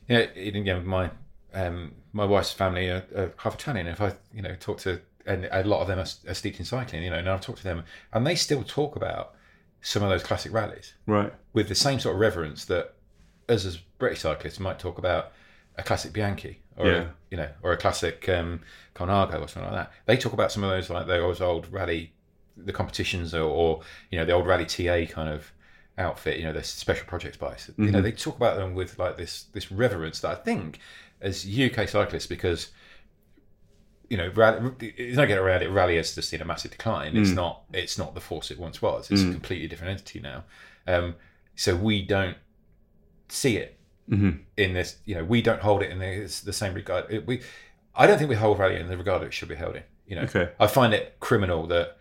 you 0.10 0.18
know, 0.18 0.28
you 0.36 0.64
know 0.64 0.82
my 0.82 1.10
um, 1.54 1.94
my 2.12 2.26
wife's 2.26 2.52
family 2.52 2.90
are, 2.90 3.06
are 3.16 3.32
half 3.38 3.56
Italian. 3.56 3.88
If 3.88 4.02
I 4.02 4.14
you 4.34 4.42
know 4.42 4.56
talk 4.60 4.80
to 4.80 5.00
and 5.26 5.48
a 5.52 5.64
lot 5.64 5.82
of 5.82 5.88
them 5.88 6.00
are, 6.00 6.30
are 6.30 6.34
steeped 6.34 6.60
in 6.60 6.66
cycling, 6.66 7.04
you 7.04 7.10
know, 7.12 7.18
and 7.18 7.30
I've 7.30 7.42
talked 7.42 7.60
to 7.60 7.64
them, 7.64 7.84
and 8.12 8.26
they 8.28 8.36
still 8.36 8.64
talk 8.64 8.96
about 8.96 9.36
some 9.82 10.04
of 10.04 10.10
those 10.10 10.24
classic 10.24 10.52
Raleighs 10.52 10.94
Right. 11.06 11.32
with 11.54 11.70
the 11.70 11.76
same 11.76 12.00
sort 12.00 12.16
of 12.16 12.20
reverence 12.20 12.66
that 12.66 12.94
us 13.48 13.64
as 13.66 13.78
British 13.78 14.20
cyclists 14.22 14.60
might 14.60 14.80
talk 14.80 14.98
about 14.98 15.32
a 15.78 15.84
classic 15.84 16.12
Bianchi 16.12 16.60
or 16.76 16.88
Yeah. 16.88 16.98
a, 17.02 17.08
you 17.32 17.38
know 17.38 17.50
or 17.62 17.72
a 17.72 17.78
classic 17.78 18.28
um, 18.28 18.60
Colnago 18.96 19.36
or 19.42 19.48
something 19.48 19.72
like 19.72 19.86
that. 19.88 19.92
They 20.08 20.18
talk 20.18 20.34
about 20.34 20.52
some 20.52 20.64
of 20.66 20.70
those 20.72 20.90
like 20.90 21.08
those 21.08 21.40
old 21.42 21.72
Raleigh, 21.72 22.12
the 22.66 22.74
competitions 22.74 23.34
or, 23.34 23.44
or 23.44 23.82
you 24.12 24.20
know 24.20 24.26
the 24.26 24.32
old 24.32 24.48
Raleigh 24.48 24.66
TI 24.66 25.06
kind 25.06 25.30
of 25.30 25.52
outfit. 25.98 26.38
You 26.38 26.46
know 26.46 26.54
the 26.54 26.64
special 26.64 27.06
projects 27.06 27.38
bikes. 27.38 27.70
You 27.78 27.86
know 27.86 27.92
mm-hmm. 27.92 28.02
they 28.02 28.12
talk 28.12 28.38
about 28.38 28.58
them 28.58 28.74
with 28.76 28.98
like 29.00 29.18
this 29.18 29.44
this 29.54 29.72
reverence 29.72 30.20
that 30.22 30.32
I 30.32 30.36
think 30.36 30.80
as 31.22 31.46
UK 31.46 31.88
cyclists 31.88 32.28
because 32.28 32.70
you 34.10 34.18
know, 34.18 34.32
Raleigh, 34.34 34.72
it's 34.80 35.18
not 35.18 35.28
getting 35.28 35.44
around 35.44 35.62
it. 35.62 35.70
Raleigh 35.70 35.98
has 35.98 36.16
just 36.16 36.30
seen 36.30 36.42
a 36.42 36.46
massive 36.46 36.72
decline. 36.72 37.16
It's 37.16 37.30
mm. 37.30 37.36
not. 37.36 37.64
It's 37.72 37.98
not 37.98 38.16
the 38.16 38.22
force 38.22 38.50
it 38.50 38.60
once 38.60 38.82
was. 38.82 39.10
It's 39.12 39.22
a 39.22 39.26
mm. 39.26 39.34
completely 39.34 39.68
different 39.68 39.92
entity 39.92 40.20
now. 40.20 40.44
Um, 40.88 41.16
so 41.56 41.76
we 41.76 42.02
don't 42.02 42.38
see 43.28 43.58
it 43.58 43.78
mm-hmm. 44.10 44.42
in 44.58 44.74
this. 44.74 44.98
You 45.06 45.16
know, 45.16 45.24
we 45.24 45.42
don't 45.42 45.62
hold 45.62 45.84
it 45.84 45.92
in 45.92 46.00
the, 46.00 46.08
it's 46.08 46.42
the 46.42 46.54
same 46.54 46.74
regard. 46.74 47.06
It, 47.12 47.28
we, 47.28 47.42
I 47.96 48.08
don't 48.08 48.18
think 48.18 48.30
we 48.30 48.36
hold 48.36 48.58
Raleigh 48.58 48.80
in 48.80 48.88
the 48.88 48.98
regard 48.98 49.22
it 49.22 49.34
should 49.34 49.50
be 49.50 49.56
held 49.56 49.76
in. 49.76 49.84
You 50.08 50.16
know, 50.16 50.22
Okay. 50.24 50.50
I 50.60 50.66
find 50.66 50.94
it 50.94 51.18
criminal 51.20 51.68
that 51.68 51.99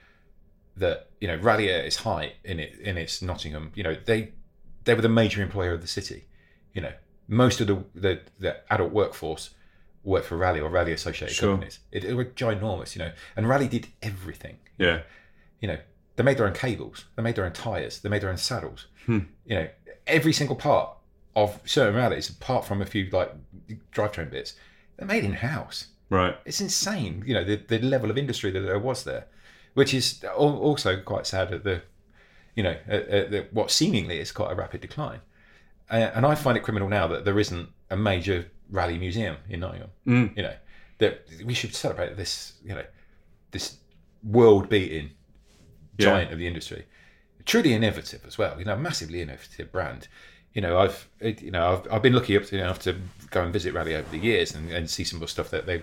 that 0.78 1.08
you 1.20 1.28
know 1.28 1.36
Raleigh 1.36 1.72
at 1.72 1.84
its 1.84 1.96
height 1.96 2.34
in 2.44 2.58
it 2.60 2.78
in 2.80 2.96
its 2.96 3.22
Nottingham. 3.22 3.72
You 3.74 3.82
know, 3.84 3.96
they 4.04 4.32
they 4.84 4.94
were 4.94 5.02
the 5.02 5.08
major 5.08 5.42
employer 5.42 5.72
of 5.72 5.80
the 5.80 5.88
city. 5.88 6.24
You 6.74 6.82
know, 6.82 6.92
most 7.26 7.60
of 7.60 7.66
the 7.66 7.84
the, 7.94 8.20
the 8.38 8.72
adult 8.72 8.92
workforce 8.92 9.50
worked 10.04 10.26
for 10.26 10.36
Raleigh 10.36 10.60
or 10.60 10.70
Raleigh 10.70 10.92
associated 10.92 11.34
Sure. 11.34 11.52
companies. 11.52 11.80
It, 11.92 12.04
it 12.04 12.14
were 12.14 12.24
ginormous, 12.24 12.94
you 12.94 13.00
know. 13.00 13.12
And 13.36 13.48
Raleigh 13.48 13.68
did 13.68 13.88
everything. 14.02 14.56
Yeah. 14.78 15.02
You 15.60 15.68
know, 15.68 15.78
they 16.16 16.22
made 16.22 16.38
their 16.38 16.46
own 16.46 16.54
cables, 16.54 17.04
they 17.16 17.22
made 17.22 17.34
their 17.34 17.44
own 17.44 17.52
tires, 17.52 18.00
they 18.00 18.08
made 18.08 18.22
their 18.22 18.30
own 18.30 18.36
saddles. 18.38 18.86
Hmm. 19.06 19.18
You 19.44 19.54
know, 19.56 19.68
every 20.06 20.32
single 20.32 20.56
part 20.56 20.90
of 21.36 21.60
certain 21.64 21.94
Raleighs, 21.96 22.30
apart 22.30 22.64
from 22.64 22.80
a 22.80 22.86
few 22.86 23.08
like 23.10 23.32
drivetrain 23.92 24.30
bits, 24.30 24.54
they're 24.96 25.06
made 25.06 25.24
in 25.24 25.32
house. 25.34 25.88
Right. 26.10 26.36
It's 26.46 26.60
insane, 26.60 27.22
you 27.26 27.34
know, 27.34 27.44
the, 27.44 27.56
the 27.56 27.78
level 27.80 28.10
of 28.10 28.16
industry 28.16 28.50
that 28.52 28.60
there 28.60 28.78
was 28.78 29.04
there, 29.04 29.26
which 29.74 29.94
is 29.94 30.24
also 30.36 31.00
quite 31.00 31.26
sad 31.26 31.52
at 31.52 31.64
the, 31.64 31.82
you 32.54 32.62
know, 32.62 32.76
at, 32.86 33.08
at 33.08 33.30
the, 33.30 33.46
what 33.52 33.70
seemingly 33.70 34.18
is 34.18 34.32
quite 34.32 34.52
a 34.52 34.54
rapid 34.54 34.80
decline. 34.80 35.20
Uh, 35.90 36.10
and 36.14 36.26
I 36.26 36.34
find 36.34 36.56
it 36.56 36.62
criminal 36.62 36.88
now 36.88 37.06
that 37.06 37.24
there 37.24 37.38
isn't 37.38 37.68
a 37.90 37.96
major 37.96 38.50
Raleigh 38.70 38.98
museum 38.98 39.36
in 39.48 39.60
Nottingham. 39.60 39.90
You 40.36 40.42
know, 40.42 40.54
that 40.98 41.26
we 41.44 41.54
should 41.54 41.74
celebrate 41.74 42.16
this, 42.16 42.54
you 42.62 42.74
know, 42.74 42.84
this 43.50 43.78
world-beating 44.22 45.10
giant 45.98 46.32
of 46.32 46.38
the 46.38 46.46
industry, 46.46 46.84
truly 47.44 47.72
innovative 47.72 48.24
as 48.26 48.36
well. 48.36 48.58
You 48.58 48.64
know, 48.64 48.76
massively 48.76 49.22
innovative 49.22 49.72
brand. 49.72 50.08
You 50.52 50.62
know, 50.62 50.78
I've 50.78 51.08
you 51.20 51.50
know 51.50 51.72
I've, 51.72 51.92
I've 51.92 52.02
been 52.02 52.12
lucky 52.14 52.36
up 52.36 52.44
to 52.44 52.58
enough 52.58 52.80
to 52.80 52.96
go 53.30 53.42
and 53.42 53.52
visit 53.52 53.72
Raleigh 53.74 53.94
over 53.94 54.10
the 54.10 54.18
years 54.18 54.54
and, 54.54 54.70
and 54.70 54.90
see 54.90 55.04
some 55.04 55.18
of 55.18 55.20
the 55.20 55.28
stuff 55.28 55.50
that 55.50 55.66
they, 55.66 55.82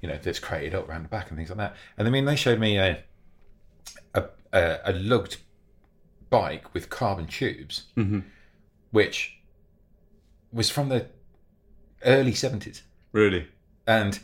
you 0.00 0.08
know, 0.08 0.18
that's 0.22 0.38
created 0.38 0.74
up 0.74 0.88
around 0.88 1.04
the 1.04 1.08
back 1.08 1.30
and 1.30 1.36
things 1.36 1.48
like 1.48 1.58
that. 1.58 1.76
And 1.96 2.06
I 2.06 2.10
mean, 2.10 2.24
they 2.24 2.36
showed 2.36 2.60
me 2.60 2.78
a 2.78 3.02
a, 4.14 4.24
a, 4.52 4.78
a 4.86 4.92
lugged 4.92 5.36
bike 6.30 6.72
with 6.74 6.88
carbon 6.90 7.26
tubes, 7.26 7.84
which 8.90 9.38
was 10.52 10.70
from 10.70 10.88
the 10.88 11.06
early 12.04 12.34
seventies 12.34 12.82
Really. 13.12 13.46
and 13.86 14.18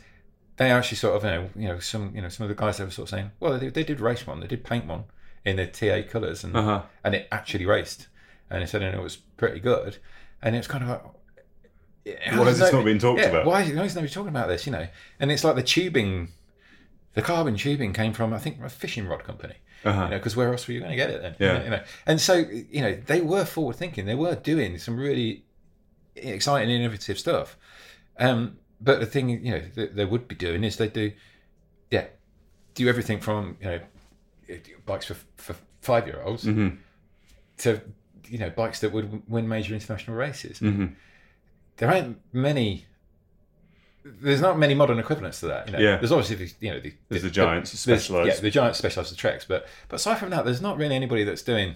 they 0.57 0.71
actually 0.71 0.97
sort 0.97 1.15
of 1.15 1.23
you 1.23 1.29
know 1.29 1.49
you 1.55 1.67
know 1.67 1.79
some 1.79 2.13
you 2.15 2.21
know 2.21 2.29
some 2.29 2.43
of 2.43 2.49
the 2.49 2.55
guys 2.55 2.77
they 2.77 2.83
were 2.83 2.89
sort 2.91 3.05
of 3.05 3.09
saying 3.11 3.31
well 3.39 3.57
they, 3.59 3.69
they 3.69 3.83
did 3.83 3.99
race 3.99 4.25
one 4.25 4.39
they 4.39 4.47
did 4.47 4.63
paint 4.63 4.87
one 4.87 5.03
in 5.45 5.55
the 5.57 5.67
TI 5.67 6.03
colours 6.03 6.43
and 6.43 6.55
Uh-huh. 6.57 6.81
and 7.03 7.13
it 7.15 7.27
actually 7.31 7.65
raced 7.65 8.07
and 8.49 8.61
they 8.61 8.65
said 8.65 8.81
and 8.81 8.95
it 8.95 9.01
was 9.01 9.15
pretty 9.15 9.59
good 9.59 9.97
and 10.41 10.55
it's 10.55 10.67
kind 10.67 10.83
of 10.83 10.89
like 10.89 11.03
Why 12.35 12.47
is 12.47 12.59
this 12.59 12.71
not 12.73 12.83
being 12.85 12.99
talked 12.99 13.19
yeah, 13.21 13.27
about? 13.27 13.45
Why 13.45 13.63
why 13.69 13.83
is 13.83 13.95
nobody 13.95 14.11
talking 14.11 14.29
about 14.29 14.47
this? 14.47 14.65
You 14.65 14.71
know, 14.71 14.87
and 15.19 15.31
it's 15.31 15.43
like 15.43 15.55
the 15.55 15.63
tubing, 15.63 16.29
the 17.17 17.23
carbon 17.23 17.55
tubing 17.55 17.93
came 17.93 18.13
from 18.13 18.31
I 18.31 18.37
think 18.37 18.61
a 18.63 18.69
fishing 18.69 19.07
rod 19.07 19.23
company. 19.23 19.55
Uh-huh. 19.83 20.03
You 20.03 20.09
know, 20.11 20.17
because 20.17 20.35
where 20.35 20.51
else 20.51 20.67
were 20.67 20.73
you 20.75 20.79
going 20.81 20.91
to 20.91 20.95
get 20.95 21.09
it 21.09 21.21
then? 21.23 21.35
Yeah. 21.39 21.63
You 21.63 21.69
know, 21.71 21.83
and 22.05 22.21
so 22.21 22.35
you 22.35 22.81
know 22.81 22.93
they 22.93 23.21
were 23.21 23.43
forward 23.43 23.75
thinking. 23.75 24.05
They 24.05 24.13
were 24.13 24.35
doing 24.35 24.77
some 24.77 24.97
really 24.99 25.43
exciting, 26.15 26.69
innovative 26.69 27.17
stuff. 27.17 27.57
Um, 28.19 28.59
but 28.79 28.99
the 28.99 29.07
thing 29.07 29.29
you 29.29 29.51
know 29.51 29.61
that 29.73 29.95
they 29.95 30.05
would 30.05 30.27
be 30.27 30.35
doing 30.35 30.63
is 30.63 30.77
they 30.77 30.89
do, 30.89 31.11
yeah, 31.89 32.05
do 32.75 32.87
everything 32.87 33.19
from 33.19 33.57
you 33.61 33.67
know 33.67 33.79
bikes 34.85 35.07
for 35.07 35.17
for 35.37 35.55
five 35.81 36.05
year 36.05 36.21
olds 36.23 36.43
Mm-hmm. 36.43 36.75
to 37.63 37.81
you 38.27 38.37
know 38.37 38.51
bikes 38.51 38.79
that 38.81 38.91
would 38.91 39.27
win 39.27 39.47
major 39.47 39.73
international 39.73 40.17
races. 40.17 40.59
Mm-hmm. 40.59 40.87
There 41.77 41.91
ain't 41.91 42.19
many. 42.31 42.85
There's 44.21 44.41
not 44.41 44.57
many 44.57 44.73
modern 44.73 44.99
equivalents 44.99 45.39
to 45.41 45.47
that. 45.47 45.67
You 45.67 45.73
know, 45.73 45.79
Yeah. 45.79 45.97
there's 45.97 46.11
obviously 46.11 46.35
the, 46.45 46.53
you 46.65 46.71
know 46.73 46.79
the, 46.79 46.93
There's 47.09 47.23
the 47.23 47.29
giants, 47.29 47.71
there's- 47.85 48.03
specialised. 48.03 48.37
Yeah, 48.37 48.41
the 48.41 48.49
giants 48.51 48.77
specialised 48.79 49.11
the 49.11 49.15
treks, 49.17 49.45
but 49.45 49.67
but 49.89 49.97
aside 49.97 50.15
from 50.19 50.29
that, 50.29 50.45
there's 50.45 50.61
not 50.61 50.77
really 50.77 50.95
anybody 50.95 51.23
that's 51.23 51.41
doing 51.41 51.75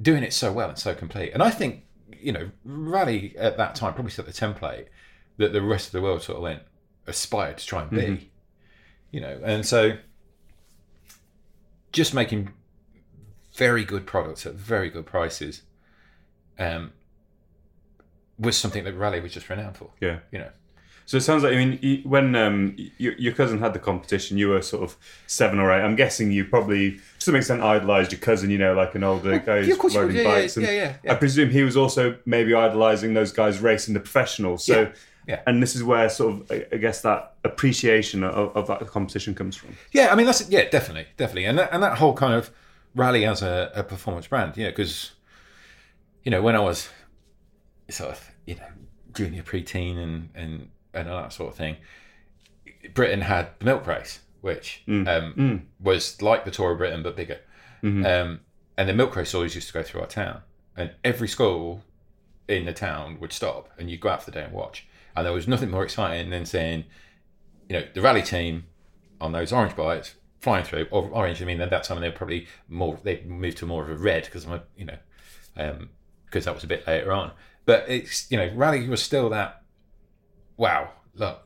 doing 0.00 0.22
it 0.22 0.32
so 0.32 0.52
well 0.52 0.68
and 0.68 0.78
so 0.78 0.94
complete. 0.94 1.32
And 1.32 1.42
I 1.42 1.50
think 1.50 1.84
you 2.18 2.32
know, 2.32 2.50
Raleigh 2.64 3.34
at 3.38 3.56
that 3.56 3.74
time 3.74 3.94
probably 3.94 4.10
set 4.12 4.26
the 4.26 4.32
template 4.32 4.86
that 5.38 5.52
the 5.52 5.62
rest 5.62 5.86
of 5.86 5.92
the 5.92 6.00
world 6.02 6.22
sort 6.22 6.36
of 6.36 6.42
went 6.42 6.62
aspired 7.06 7.58
to 7.58 7.66
try 7.66 7.82
and 7.82 7.90
be. 7.90 7.96
Mm-hmm. 7.96 8.24
You 9.12 9.20
know, 9.20 9.40
and 9.44 9.64
so 9.66 9.92
just 11.92 12.12
making 12.14 12.52
very 13.54 13.84
good 13.84 14.06
products 14.06 14.44
at 14.46 14.54
very 14.54 14.90
good 14.90 15.06
prices 15.06 15.62
um, 16.58 16.92
was 18.38 18.56
something 18.56 18.84
that 18.84 18.94
Raleigh 18.94 19.20
was 19.20 19.32
just 19.32 19.48
renowned 19.48 19.76
for. 19.76 19.90
Yeah. 20.00 20.18
You 20.30 20.40
know, 20.40 20.50
So 21.06 21.16
it 21.16 21.20
sounds 21.20 21.44
like 21.44 21.52
I 21.52 21.56
mean, 21.56 21.78
you, 21.80 22.02
when 22.04 22.34
um, 22.34 22.74
your, 22.98 23.14
your 23.14 23.32
cousin 23.32 23.60
had 23.60 23.72
the 23.72 23.78
competition, 23.78 24.38
you 24.38 24.48
were 24.48 24.60
sort 24.60 24.82
of 24.82 24.96
seven 25.28 25.60
or 25.60 25.72
eight. 25.72 25.80
I'm 25.80 25.94
guessing 25.94 26.32
you 26.32 26.44
probably, 26.44 26.92
to 26.96 27.00
some 27.18 27.36
extent, 27.36 27.62
idolised 27.62 28.10
your 28.10 28.20
cousin. 28.20 28.50
You 28.50 28.58
know, 28.58 28.74
like 28.74 28.94
an 28.96 29.04
older 29.04 29.38
guy 29.38 29.60
yeah, 29.60 29.72
of 29.72 29.78
course 29.78 29.94
you 29.94 30.00
riding. 30.00 30.16
Yeah, 30.16 30.22
yeah, 30.22 30.28
bikes. 30.34 30.56
yeah, 30.56 30.70
yeah, 30.70 30.96
yeah. 31.04 31.12
I 31.12 31.14
presume 31.14 31.50
he 31.50 31.62
was 31.62 31.76
also 31.76 32.18
maybe 32.26 32.54
idolising 32.54 33.14
those 33.14 33.30
guys 33.30 33.60
racing 33.60 33.94
the 33.94 34.00
professionals. 34.00 34.64
So, 34.66 34.80
Yeah, 34.82 34.92
yeah. 35.28 35.40
and 35.46 35.62
this 35.62 35.76
is 35.76 35.84
where 35.84 36.08
sort 36.08 36.32
of 36.34 36.50
I 36.50 36.66
I 36.72 36.76
guess 36.78 37.02
that 37.02 37.34
appreciation 37.44 38.24
of, 38.24 38.56
of 38.56 38.66
that 38.66 38.84
competition 38.88 39.32
comes 39.34 39.54
from. 39.54 39.76
Yeah, 39.92 40.08
I 40.10 40.16
mean 40.16 40.26
that's 40.26 40.50
yeah, 40.50 40.68
definitely, 40.68 41.06
definitely, 41.16 41.44
and 41.44 41.58
that, 41.60 41.68
and 41.72 41.82
that 41.84 41.98
whole 41.98 42.14
kind 42.14 42.34
of 42.34 42.50
Raleigh 42.96 43.26
as 43.26 43.42
a, 43.42 43.70
a 43.76 43.84
performance 43.84 44.26
brand, 44.26 44.56
yeah, 44.56 44.70
because 44.70 45.12
you 46.24 46.32
know 46.32 46.42
when 46.42 46.56
I 46.56 46.60
was 46.60 46.88
sort 47.90 48.10
of 48.10 48.30
you 48.44 48.56
know 48.56 48.66
junior 49.14 49.44
preteen 49.44 49.98
and 49.98 50.30
and 50.34 50.68
and 50.96 51.08
all 51.10 51.22
that 51.22 51.32
sort 51.32 51.50
of 51.50 51.56
thing, 51.56 51.76
Britain 52.94 53.20
had 53.22 53.48
the 53.58 53.64
milk 53.64 53.86
race, 53.86 54.20
which 54.40 54.82
um, 55.08 55.66
was 55.80 56.20
like 56.22 56.44
the 56.44 56.50
Tour 56.50 56.72
of 56.72 56.78
Britain 56.78 57.02
but 57.02 57.16
bigger, 57.16 57.40
Um, 58.06 58.40
and 58.78 58.88
the 58.88 58.92
milk 58.94 59.14
race 59.16 59.34
always 59.34 59.54
used 59.54 59.68
to 59.68 59.72
go 59.72 59.82
through 59.82 60.00
our 60.02 60.06
town, 60.06 60.40
and 60.76 60.92
every 61.04 61.28
school 61.28 61.82
in 62.48 62.64
the 62.64 62.72
town 62.72 63.18
would 63.20 63.32
stop, 63.32 63.68
and 63.78 63.90
you'd 63.90 64.00
go 64.00 64.08
out 64.08 64.22
for 64.22 64.30
the 64.30 64.38
day 64.38 64.44
and 64.44 64.52
watch. 64.52 64.86
And 65.14 65.24
there 65.24 65.32
was 65.32 65.48
nothing 65.48 65.70
more 65.70 65.82
exciting 65.84 66.30
than 66.30 66.44
seeing, 66.44 66.84
you 67.68 67.76
know, 67.76 67.86
the 67.94 68.02
Raleigh 68.02 68.22
team 68.22 68.64
on 69.20 69.32
those 69.32 69.52
orange 69.52 69.74
bikes 69.74 70.14
flying 70.40 70.64
through, 70.64 70.86
or 70.90 71.08
orange. 71.10 71.40
I 71.42 71.46
mean, 71.46 71.60
at 71.60 71.70
that 71.70 71.84
time 71.84 72.00
they 72.00 72.08
were 72.08 72.14
probably 72.14 72.46
more. 72.68 72.98
They 73.02 73.22
moved 73.22 73.58
to 73.58 73.66
more 73.66 73.82
of 73.82 73.90
a 73.90 73.96
red 73.96 74.24
because 74.26 74.44
I'm, 74.44 74.52
a, 74.52 74.62
you 74.76 74.84
know, 74.84 74.98
because 76.26 76.44
that 76.44 76.54
was 76.54 76.64
a 76.64 76.68
bit 76.68 76.86
later 76.86 77.12
on. 77.12 77.32
But 77.64 77.88
it's 77.88 78.30
you 78.30 78.36
know, 78.36 78.50
Raleigh 78.54 78.88
was 78.88 79.02
still 79.02 79.28
that. 79.30 79.62
Wow, 80.56 80.90
look, 81.14 81.42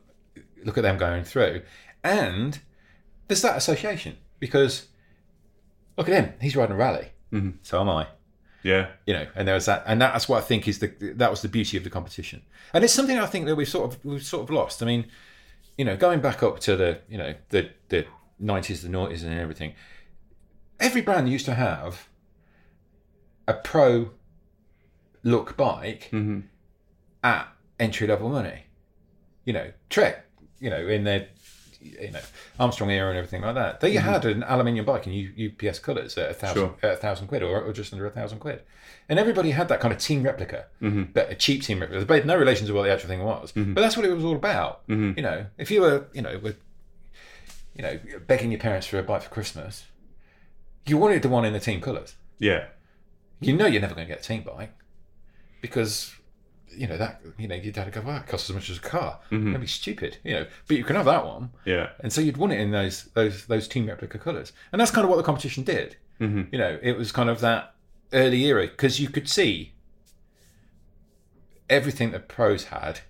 look 0.63 0.77
at 0.77 0.81
them 0.81 0.97
going 0.97 1.23
through, 1.23 1.63
and 2.03 2.59
there's 3.27 3.41
that 3.41 3.57
association 3.57 4.17
because 4.39 4.87
look 5.97 6.09
at 6.09 6.23
him, 6.23 6.33
he's 6.39 6.55
riding 6.55 6.75
a 6.75 6.77
Raleigh, 6.77 7.11
mm-hmm. 7.31 7.57
so 7.61 7.81
am 7.81 7.89
I. 7.89 8.07
Yeah. 8.63 8.89
you 9.07 9.13
know 9.15 9.25
and 9.33 9.47
there 9.47 9.55
was 9.55 9.65
that 9.65 9.83
and 9.87 9.99
that's 9.99 10.29
what 10.29 10.37
i 10.37 10.45
think 10.45 10.67
is 10.67 10.77
the 10.77 10.93
that 11.15 11.31
was 11.31 11.41
the 11.41 11.47
beauty 11.49 11.77
of 11.77 11.83
the 11.83 11.89
competition. 11.89 12.43
And 12.75 12.83
it's 12.83 12.93
something 12.93 13.17
i 13.17 13.25
think 13.25 13.47
that 13.47 13.55
we've 13.55 13.67
sort 13.67 13.91
of 13.91 14.05
we've 14.05 14.23
sort 14.23 14.43
of 14.43 14.51
lost. 14.51 14.83
I 14.83 14.85
mean 14.85 15.05
you 15.79 15.85
know 15.85 15.97
going 15.97 16.21
back 16.21 16.43
up 16.43 16.59
to 16.59 16.75
the 16.75 16.99
you 17.09 17.17
know 17.17 17.33
the 17.49 17.71
the 17.89 18.05
90s 18.41 18.83
the 18.83 18.87
noughties 18.89 19.23
and 19.23 19.33
everything 19.33 19.73
every 20.79 21.01
brand 21.01 21.27
used 21.29 21.45
to 21.45 21.55
have 21.55 22.07
a 23.47 23.53
pro 23.53 24.11
look 25.23 25.57
bike 25.57 26.11
at 27.23 27.47
entry 27.79 28.07
level 28.07 28.29
money 28.29 28.65
you 29.45 29.53
know 29.53 29.71
trek 29.89 30.25
you 30.59 30.69
know 30.69 30.87
in 30.87 31.03
their 31.03 31.27
you 31.81 32.11
know 32.11 32.19
Armstrong 32.59 32.91
era 32.91 33.09
and 33.09 33.17
everything 33.17 33.41
like 33.41 33.55
that. 33.55 33.79
They 33.79 33.95
mm-hmm. 33.95 34.07
had 34.07 34.25
an 34.25 34.43
aluminium 34.43 34.85
bike 34.85 35.07
in 35.07 35.13
U- 35.13 35.51
UPS 35.51 35.79
colours 35.79 36.17
at 36.17 36.29
a 36.29 36.33
thousand 36.33 36.61
Sure. 36.61 36.75
at 36.83 36.93
a 36.93 36.95
thousand 36.97 37.27
quid 37.27 37.43
or, 37.43 37.61
or 37.61 37.73
just 37.73 37.91
under 37.91 38.05
a 38.05 38.11
thousand 38.11 38.39
quid, 38.39 38.61
and 39.09 39.19
everybody 39.19 39.51
had 39.51 39.67
that 39.69 39.79
kind 39.79 39.93
of 39.93 39.99
team 39.99 40.23
replica, 40.23 40.65
mm-hmm. 40.81 41.03
but 41.13 41.31
a 41.31 41.35
cheap 41.35 41.63
team 41.63 41.79
replica. 41.79 42.05
But 42.05 42.25
no 42.25 42.37
relation 42.37 42.67
to 42.67 42.73
what 42.73 42.83
the 42.83 42.91
actual 42.91 43.09
thing 43.09 43.23
was. 43.23 43.51
Mm-hmm. 43.53 43.73
But 43.73 43.81
that's 43.81 43.97
what 43.97 44.05
it 44.05 44.13
was 44.13 44.23
all 44.23 44.35
about. 44.35 44.81
You 45.15 45.23
know, 45.23 45.45
if 45.57 45.71
you 45.71 45.81
were 45.81 46.07
you 46.13 46.21
know 46.21 46.39
with 46.39 46.57
you 47.75 47.83
know 47.83 47.99
begging 48.27 48.51
your 48.51 48.59
parents 48.59 48.87
for 48.87 48.99
a 48.99 49.03
bike 49.03 49.23
for 49.23 49.29
Christmas, 49.29 49.85
you 50.85 50.97
wanted 50.97 51.21
the 51.21 51.29
one 51.29 51.45
in 51.45 51.53
the 51.53 51.59
team 51.59 51.81
colours. 51.81 52.15
Yeah. 52.39 52.65
You 53.39 53.53
know 53.53 53.65
you're 53.65 53.81
never 53.81 53.95
going 53.95 54.07
to 54.07 54.13
get 54.13 54.23
a 54.23 54.27
team 54.27 54.43
bike 54.43 54.73
because 55.61 56.13
you 56.75 56.87
know 56.87 56.97
that 56.97 57.21
you 57.37 57.47
know 57.47 57.55
your 57.55 57.71
dad 57.73 57.85
would 57.85 57.93
go, 57.93 58.01
"Well, 58.01 58.17
it 58.17 58.27
costs 58.27 58.49
as 58.49 58.55
much 58.55 58.69
as 58.69 58.77
a 58.77 58.81
car." 58.81 59.19
That'd 59.29 59.59
be 59.61 59.67
stupid, 59.67 60.17
you 60.23 60.33
know. 60.33 60.45
But 60.67 60.77
you 60.77 60.83
can 60.83 60.95
have 60.95 61.05
that 61.05 61.25
one. 61.25 61.51
Yeah. 61.65 61.89
And 61.99 62.11
so 62.11 62.21
you'd 62.21 62.37
want 62.37 62.53
it 62.53 62.59
in 62.59 62.71
those 62.71 63.05
those 63.13 63.45
those 63.45 63.67
team 63.67 63.87
replica 63.87 64.17
colours, 64.19 64.53
and 64.71 64.79
that's 64.79 64.91
kind 64.91 65.03
of 65.03 65.09
what 65.09 65.17
the 65.17 65.23
competition 65.23 65.63
did. 65.63 65.97
Mm-hmm. 66.19 66.43
You 66.51 66.59
know, 66.59 66.79
it 66.81 66.97
was 66.97 67.11
kind 67.11 67.29
of 67.29 67.39
that 67.41 67.75
early 68.13 68.43
era 68.45 68.67
because 68.67 68.99
you 68.99 69.09
could 69.09 69.27
see 69.29 69.73
everything 71.69 72.11
that 72.11 72.27
pros 72.27 72.65
had, 72.65 73.01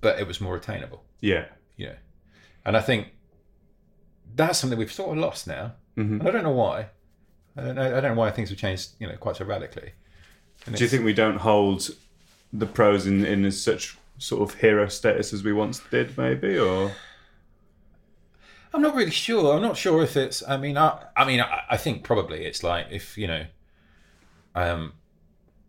but 0.00 0.18
it 0.18 0.26
was 0.26 0.40
more 0.40 0.56
attainable. 0.56 1.04
Yeah. 1.20 1.46
Yeah. 1.76 1.94
and 2.64 2.76
I 2.76 2.80
think 2.80 3.08
that's 4.34 4.58
something 4.58 4.78
we've 4.78 4.92
sort 4.92 5.12
of 5.16 5.18
lost 5.18 5.46
now, 5.46 5.74
and 5.96 6.22
I 6.26 6.30
don't 6.30 6.42
know 6.44 6.52
why. 6.52 6.88
I 7.56 7.62
don't 7.62 7.74
know, 7.76 7.96
I 7.96 8.00
don't 8.00 8.14
know 8.14 8.20
why 8.20 8.30
things 8.30 8.50
have 8.50 8.58
changed. 8.58 8.90
You 9.00 9.08
know, 9.08 9.16
quite 9.16 9.36
so 9.36 9.44
radically. 9.44 9.92
And 10.68 10.76
Do 10.76 10.84
you 10.84 10.88
think 10.88 11.04
we 11.04 11.14
don't 11.14 11.38
hold 11.38 11.90
the 12.52 12.66
pros 12.66 13.06
in, 13.06 13.24
in 13.24 13.50
such 13.52 13.96
sort 14.18 14.42
of 14.42 14.60
hero 14.60 14.88
status 14.88 15.32
as 15.32 15.42
we 15.42 15.52
once 15.52 15.80
did, 15.90 16.16
maybe? 16.18 16.58
Or 16.58 16.92
I'm 18.72 18.82
not 18.82 18.94
really 18.94 19.10
sure. 19.10 19.54
I'm 19.54 19.62
not 19.62 19.76
sure 19.76 20.02
if 20.02 20.16
it's. 20.16 20.42
I 20.46 20.56
mean, 20.56 20.76
I, 20.76 21.04
I 21.16 21.24
mean, 21.24 21.40
I, 21.40 21.62
I 21.70 21.76
think 21.76 22.04
probably 22.04 22.44
it's 22.44 22.62
like 22.62 22.86
if 22.90 23.16
you 23.16 23.26
know, 23.26 23.46
um, 24.54 24.92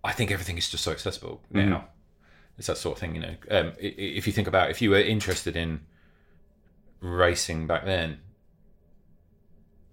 I 0.03 0.11
think 0.11 0.31
everything 0.31 0.57
is 0.57 0.69
just 0.69 0.83
so 0.83 0.91
accessible 0.91 1.41
now. 1.51 1.87
It's 2.57 2.67
that 2.67 2.77
sort 2.77 2.97
of 2.97 2.99
thing, 2.99 3.15
you 3.15 3.21
know. 3.21 3.35
Um, 3.49 3.71
if 3.79 4.27
you 4.27 4.33
think 4.33 4.47
about, 4.47 4.69
if 4.69 4.81
you 4.81 4.89
were 4.89 4.99
interested 4.99 5.55
in 5.55 5.79
racing 6.99 7.67
back 7.67 7.85
then, 7.85 8.19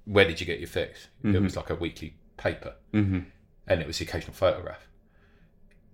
where 0.05 0.25
did 0.25 0.40
you 0.40 0.47
get 0.47 0.59
your 0.59 0.66
fix? 0.69 1.07
It 1.23 1.40
was 1.40 1.55
like 1.55 1.71
a 1.71 1.77
weekly 1.77 2.16
paper, 2.37 2.75
mm-hmm. 2.92 3.21
and 3.69 3.81
it 3.81 3.87
was 3.87 3.99
the 3.99 4.05
occasional 4.05 4.35
photograph. 4.35 4.88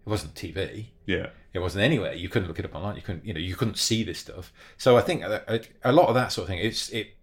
It 0.04 0.10
wasn't 0.10 0.34
TV 0.34 0.86
yeah. 1.06 1.28
it 1.52 1.58
wasn't 1.58 1.84
anywhere. 1.84 2.14
You 2.14 2.28
couldn't 2.28 2.48
look 2.48 2.58
it 2.58 2.64
up 2.64 2.74
online. 2.74 2.96
You 2.96 3.02
couldn't, 3.02 3.24
you 3.24 3.32
know, 3.32 3.40
you 3.40 3.54
couldn't 3.54 3.78
see 3.78 4.02
this 4.02 4.18
stuff. 4.18 4.52
So 4.76 4.96
I 4.96 5.00
think 5.00 5.22
a, 5.22 5.42
a, 5.48 5.90
a 5.90 5.92
lot 5.92 6.08
of 6.08 6.14
that 6.14 6.32
sort 6.32 6.44
of 6.44 6.48
thing, 6.48 6.58
it's 6.58 6.88
it 6.90 7.14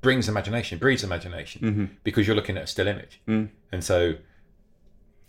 brings 0.00 0.28
imagination, 0.28 0.78
breeds 0.78 1.02
imagination 1.02 1.62
mm-hmm. 1.62 1.84
because 2.04 2.26
you're 2.26 2.36
looking 2.36 2.56
at 2.56 2.64
a 2.64 2.66
still 2.66 2.86
image. 2.86 3.20
Mm. 3.26 3.50
And 3.72 3.82
so 3.82 4.14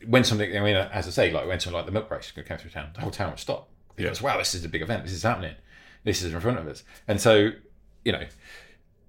when 0.06 0.24
something, 0.24 0.56
I 0.56 0.62
mean, 0.62 0.76
uh, 0.76 0.90
as 0.94 1.08
I 1.08 1.12
say, 1.12 1.32
like 1.32 1.48
when 1.48 1.60
something 1.60 1.76
like 1.76 1.86
the 1.86 1.92
milk 1.92 2.10
race 2.12 2.32
came 2.32 2.58
through 2.58 2.72
town, 2.72 2.92
the 2.94 3.02
whole 3.02 3.12
town 3.12 3.32
would 3.32 3.40
stop 3.40 3.70
because 3.96 4.22
wow, 4.22 4.38
this 4.38 4.54
is 4.56 4.64
a 4.64 4.70
big 4.70 4.82
event. 4.82 5.04
This 5.04 5.14
is 5.14 5.24
happening. 5.24 5.56
This 6.04 6.22
is 6.22 6.34
in 6.34 6.40
front 6.40 6.60
of 6.60 6.68
us. 6.68 6.84
And 7.08 7.20
so, 7.20 7.52
you 8.06 8.12
know, 8.12 8.24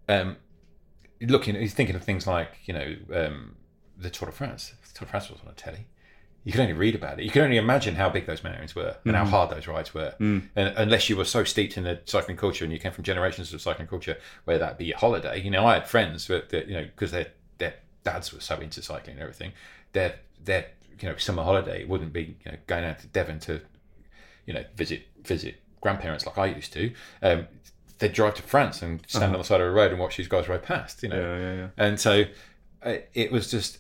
um, 0.09 0.37
looking, 1.21 1.55
he's 1.55 1.75
thinking 1.75 1.95
of 1.95 2.03
things 2.03 2.27
like 2.27 2.59
you 2.65 2.75
know 2.75 2.97
um, 3.15 3.57
the 3.97 4.11
Tour 4.11 4.27
de 4.27 4.33
France. 4.33 4.73
The 4.93 4.99
Tour 4.99 5.07
de 5.07 5.11
France 5.11 5.31
was 5.31 5.41
on 5.45 5.53
a 5.53 5.55
telly 5.55 5.87
you 6.45 6.53
could 6.53 6.61
only 6.63 6.73
read 6.73 6.95
about 6.95 7.19
it. 7.21 7.25
You 7.25 7.31
could 7.31 7.43
only 7.43 7.59
imagine 7.59 7.95
how 7.97 8.09
big 8.09 8.27
those 8.27 8.43
mountains 8.43 8.75
were 8.75 8.97
and 9.05 9.15
how 9.15 9.25
hard 9.27 9.51
those 9.51 9.67
rides 9.67 9.93
were. 9.93 10.15
And 10.19 10.49
unless 10.57 11.09
you 11.11 11.17
were 11.17 11.25
so 11.27 11.45
steeped 11.45 11.77
in 11.77 11.85
the 11.85 12.01
cycling 12.07 12.37
culture 12.39 12.65
and 12.65 12.73
you 12.73 12.79
came 12.79 12.93
from 12.93 13.05
generations 13.05 13.53
of 13.53 13.61
cycling 13.61 13.89
culture 13.89 14.17
where 14.45 14.59
that 14.59 14.79
be 14.79 14.91
a 14.93 14.97
holiday. 14.97 15.41
You 15.41 15.51
know, 15.51 15.67
I 15.67 15.75
had 15.75 15.87
friends 15.89 16.27
that, 16.29 16.49
that 16.51 16.67
you 16.69 16.75
know 16.75 16.85
because 16.85 17.11
their 17.11 17.27
their 17.59 17.75
dads 18.05 18.33
were 18.33 18.41
so 18.41 18.57
into 18.57 18.81
cycling 18.83 19.15
and 19.17 19.21
everything. 19.23 19.53
Their 19.93 20.15
their 20.43 20.67
you 20.99 21.09
know 21.09 21.17
summer 21.17 21.43
holiday 21.43 21.85
wouldn't 21.85 22.13
be 22.13 22.37
you 22.45 22.53
know 22.53 22.59
going 22.67 22.85
out 22.85 22.99
to 23.01 23.07
Devon 23.09 23.39
to 23.41 23.61
you 24.47 24.55
know 24.55 24.65
visit 24.77 25.03
visit 25.25 25.57
grandparents 25.83 26.25
like 26.27 26.39
I 26.39 26.47
used 26.47 26.73
to. 26.73 26.93
Um, 27.23 27.49
they'd 27.99 28.13
drive 28.15 28.35
to 28.37 28.43
France 28.43 28.81
and 28.81 29.03
stand 29.07 29.33
on 29.35 29.39
the 29.39 29.45
side 29.45 29.61
of 29.61 29.67
a 29.67 29.71
road 29.71 29.91
and 29.91 30.01
watch 30.01 30.17
these 30.17 30.29
guys 30.29 30.49
ride 30.49 30.63
past. 30.63 31.03
You 31.03 31.11
know, 31.11 31.21
Yeah, 31.21 31.39
yeah, 31.39 31.55
yeah. 31.55 31.69
and 31.77 32.01
so 32.01 32.25
uh, 32.83 32.95
it 33.13 33.31
was 33.31 33.51
just 33.51 33.79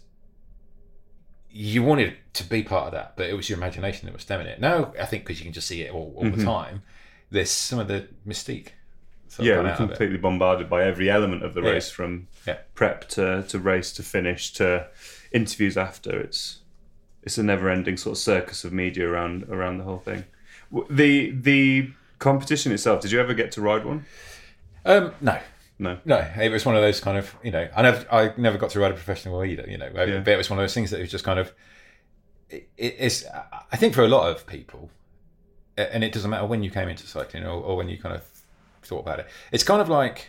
you 1.52 1.82
wanted 1.82 2.16
to 2.34 2.44
be 2.44 2.62
part 2.62 2.86
of 2.86 2.92
that, 2.92 3.16
but 3.16 3.28
it 3.28 3.34
was 3.34 3.48
your 3.48 3.58
imagination 3.58 4.06
that 4.06 4.12
was 4.12 4.22
stemming 4.22 4.46
it. 4.46 4.60
Now 4.60 4.92
I 5.00 5.06
think 5.06 5.24
because 5.24 5.38
you 5.40 5.44
can 5.44 5.52
just 5.52 5.66
see 5.68 5.82
it 5.82 5.92
all, 5.92 6.12
all 6.16 6.30
the 6.30 6.44
time, 6.44 6.82
there's 7.30 7.50
some 7.50 7.78
of 7.78 7.88
the 7.88 8.08
mystique. 8.26 8.68
sort 9.28 9.40
of 9.40 9.46
Yeah, 9.46 9.62
we're 9.62 9.76
completely 9.76 10.16
bombarded 10.16 10.68
by 10.68 10.84
every 10.84 11.08
element 11.10 11.44
of 11.44 11.54
the 11.54 11.62
Yeah. 11.62 11.70
race 11.70 11.90
from 11.90 12.28
Yeah. 12.46 12.58
prep 12.74 13.08
to, 13.10 13.42
to 13.48 13.58
race 13.58 13.92
to 13.92 14.02
finish 14.02 14.52
to 14.54 14.88
interviews 15.32 15.76
after. 15.76 16.18
It's 16.20 16.58
it's 17.22 17.36
a 17.36 17.42
never 17.42 17.68
ending 17.68 17.96
sort 17.98 18.12
of 18.16 18.18
circus 18.18 18.64
of 18.64 18.72
media 18.72 19.06
around 19.08 19.44
around 19.44 19.78
the 19.78 19.84
whole 19.84 19.98
thing. 19.98 20.24
The 20.88 21.30
the 21.32 21.90
competition 22.18 22.72
itself, 22.72 23.02
did 23.02 23.12
you 23.12 23.20
ever 23.20 23.34
get 23.34 23.50
to 23.52 23.60
ride 23.60 23.84
one? 23.84 24.06
Um, 24.84 25.12
no, 25.20 25.38
No. 25.80 25.98
no, 26.04 26.18
it 26.38 26.50
was 26.50 26.66
one 26.66 26.76
of 26.76 26.82
those 26.82 27.00
kind 27.00 27.16
of 27.16 27.34
you 27.42 27.50
know 27.50 27.66
I 27.74 27.82
never 27.82 28.06
I 28.12 28.34
never 28.36 28.58
got 28.58 28.70
to 28.70 28.80
ride 28.80 28.90
a 28.90 28.94
professional 28.94 29.42
either. 29.44 29.64
You 29.66 29.78
know, 29.78 29.90
Yeah. 29.94 30.18
but 30.18 30.28
it 30.28 30.36
was 30.36 30.50
one 30.50 30.58
of 30.58 30.62
those 30.62 30.74
things 30.74 30.90
that 30.90 31.00
was 31.00 31.10
just 31.10 31.24
kind 31.24 31.38
of 31.38 31.52
it, 32.50 32.68
it's 32.76 33.24
I 33.72 33.76
think 33.76 33.94
for 33.94 34.02
a 34.02 34.08
lot 34.08 34.30
of 34.30 34.46
people, 34.46 34.90
and 35.78 36.04
it 36.04 36.12
doesn't 36.12 36.30
matter 36.30 36.46
when 36.46 36.62
you 36.62 36.70
came 36.70 36.88
into 36.88 37.06
cycling 37.06 37.44
or, 37.44 37.62
or 37.62 37.76
when 37.76 37.88
you 37.88 37.96
kind 37.98 38.14
of 38.14 38.22
thought 38.82 39.00
about 39.00 39.20
it. 39.20 39.28
It's 39.52 39.64
kind 39.64 39.80
of 39.80 39.88
like 39.88 40.28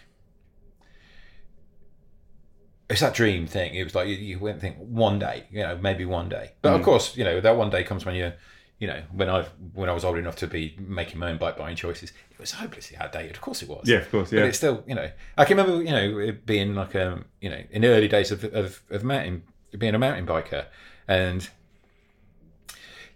it's 2.90 3.02
that 3.02 3.14
dream 3.14 3.48
thing. 3.48 3.74
It 3.74 3.84
was 3.84 3.96
like 3.96 4.08
you, 4.08 4.16
you 4.16 4.40
went 4.40 4.56
and 4.56 4.62
think 4.62 4.78
one 4.78 5.20
day, 5.20 5.46
you 5.52 5.64
know, 5.64 5.78
maybe 5.78 6.06
one 6.06 6.30
day. 6.30 6.52
But 6.62 6.74
of 6.74 6.82
mm. 6.82 6.86
course, 6.86 7.16
you 7.16 7.24
know, 7.24 7.40
that 7.40 7.56
one 7.56 7.70
day 7.70 7.84
comes 7.84 8.06
when 8.06 8.16
you're, 8.16 8.34
you 8.82 8.88
know, 8.88 9.04
when 9.14 9.30
I 9.30 9.44
when 9.74 9.90
I 9.90 9.94
was 9.94 10.04
old 10.04 10.18
enough 10.18 10.36
to 10.38 10.48
be 10.48 10.76
making 10.80 11.20
my 11.20 11.30
own 11.30 11.38
bike 11.38 11.56
buying 11.56 11.76
choices, 11.76 12.12
it 12.32 12.40
was 12.40 12.54
hopelessly 12.54 12.98
outdated. 12.98 13.36
Of 13.36 13.42
course, 13.42 13.62
it 13.62 13.70
was. 13.70 13.88
Yeah, 13.88 14.00
of 14.00 14.10
course, 14.10 14.32
Yeah. 14.32 14.40
But 14.40 14.48
it's 14.48 14.58
still, 14.58 14.84
you 14.88 14.96
know, 14.96 15.12
I 15.38 15.46
can 15.46 15.56
remember, 15.56 15.84
you 15.84 15.92
know, 15.92 16.18
it 16.18 16.48
being 16.48 16.74
like 16.74 16.96
um, 16.96 17.26
you 17.40 17.52
know, 17.52 17.62
in 17.70 17.84
the 17.84 17.90
early 17.90 18.08
days 18.08 18.32
of 18.32 18.44
of, 18.44 18.82
of 18.90 19.04
mountain 19.04 19.44
being 19.78 19.94
a 19.94 20.00
mountain 20.00 20.26
biker, 20.26 20.66
and 21.08 21.48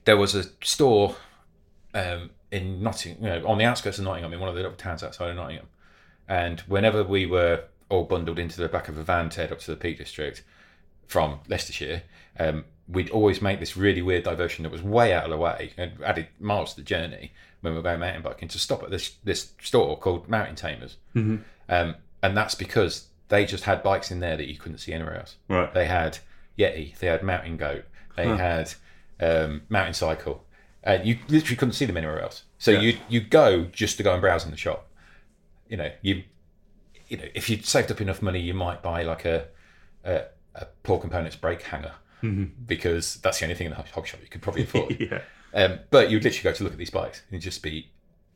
there 0.06 0.18
was 0.18 0.36
a 0.36 0.44
store 0.62 1.16
um, 1.96 2.30
in 2.52 2.84
Nottingham, 2.84 3.24
you 3.24 3.30
know, 3.30 3.48
on 3.48 3.58
the 3.58 3.66
outskirts 3.66 3.98
of 3.98 4.06
Nottingham, 4.06 4.34
in 4.34 4.40
one 4.40 4.50
of 4.50 4.54
the 4.54 4.62
little 4.62 4.78
towns 4.78 5.02
outside 5.02 5.32
of 5.32 5.36
Nottingham. 5.36 5.66
And 6.28 6.60
whenever 6.62 7.04
we 7.04 7.26
were 7.26 7.64
all 7.90 8.04
bundled 8.04 8.38
into 8.38 8.62
the 8.62 8.70
back 8.70 8.88
of 8.88 9.00
a 9.00 9.04
van 9.04 9.30
to 9.32 9.42
head 9.42 9.52
up 9.52 9.60
to 9.62 9.72
the 9.72 9.78
Peak 9.78 9.98
District 9.98 10.44
from 11.08 11.40
Leicestershire, 11.48 12.04
um, 12.40 12.66
we'd 12.88 13.10
always 13.10 13.42
make 13.42 13.60
this 13.60 13.76
really 13.76 14.02
weird 14.02 14.24
diversion 14.24 14.64
that 14.64 14.72
was 14.72 14.82
way 14.84 15.12
out 15.14 15.24
of 15.26 15.32
the 15.32 15.38
way 15.38 15.72
and 15.78 15.92
added 16.04 16.28
miles 16.40 16.72
to 16.74 16.82
the 16.82 16.86
journey 16.86 17.32
when 17.62 17.74
we 17.74 17.78
were 17.78 17.84
going 17.84 18.00
mountain 18.00 18.22
biking 18.22 18.48
to 18.48 18.60
stop 18.60 18.84
at 18.84 18.92
this 18.92 19.16
this 19.24 19.54
store 19.62 19.98
called 19.98 20.30
Mountain 20.30 20.56
Tamers. 20.56 20.98
Mm-hmm. 21.16 21.38
Um, 21.68 21.96
and 22.22 22.38
that's 22.38 22.54
because 22.56 23.08
they 23.30 23.46
just 23.46 23.64
had 23.64 23.82
bikes 23.82 24.12
in 24.12 24.20
there 24.20 24.38
that 24.38 24.48
you 24.48 24.58
couldn't 24.58 24.78
see 24.78 24.94
anywhere 24.94 25.18
else. 25.18 25.36
Right. 25.48 25.74
They 25.74 25.86
had 25.88 26.20
Yeti, 26.60 26.96
they 27.00 27.08
had 27.08 27.24
Mountain 27.24 27.58
Goat, 27.58 27.86
they 28.16 28.28
had 28.28 28.74
um, 29.20 29.64
Mountain 29.70 29.96
Cycle, 29.96 30.44
and 30.84 31.08
you 31.08 31.18
literally 31.28 31.56
couldn't 31.56 31.74
see 31.74 31.86
them 31.86 31.98
anywhere 31.98 32.22
else. 32.22 32.44
So 32.60 32.72
Yeah. 32.72 32.80
you 32.82 32.98
you 33.10 33.22
go 33.22 33.66
just 33.66 33.98
to 33.98 34.04
go 34.04 34.14
and 34.14 34.22
browse 34.22 34.46
in 34.46 34.52
the 34.52 34.58
shop. 34.58 34.88
You 35.68 35.78
know, 35.78 35.92
you 36.04 36.24
you 37.08 37.18
know 37.18 37.26
if 37.34 37.50
you 37.50 37.58
saved 37.62 37.92
up 37.92 38.00
enough 38.00 38.22
money, 38.22 38.40
you 38.40 38.54
might 38.54 38.84
buy 38.84 39.02
like 39.02 39.26
a 39.26 39.48
a, 40.04 40.26
a 40.54 40.66
poor 40.84 41.00
components 41.00 41.36
brake 41.36 41.64
hanger 41.64 41.94
because 42.66 43.16
that's 43.18 43.40
the 43.40 43.46
only 43.46 43.56
thing 43.56 43.66
in 43.68 43.72
the 43.72 43.82
hog 43.82 44.06
shop 44.08 44.20
you 44.24 44.30
could 44.30 44.42
probably 44.42 44.64
afford. 44.68 44.98
yeah. 45.00 45.22
Um, 45.54 45.80
but 45.90 46.10
you'd 46.10 46.24
literally 46.24 46.44
go 46.44 46.54
to 46.58 46.64
look 46.64 46.74
at 46.74 46.80
these 46.80 46.90
bikes 46.90 47.22
and 47.32 47.40
just 47.42 47.62
be 47.64 47.90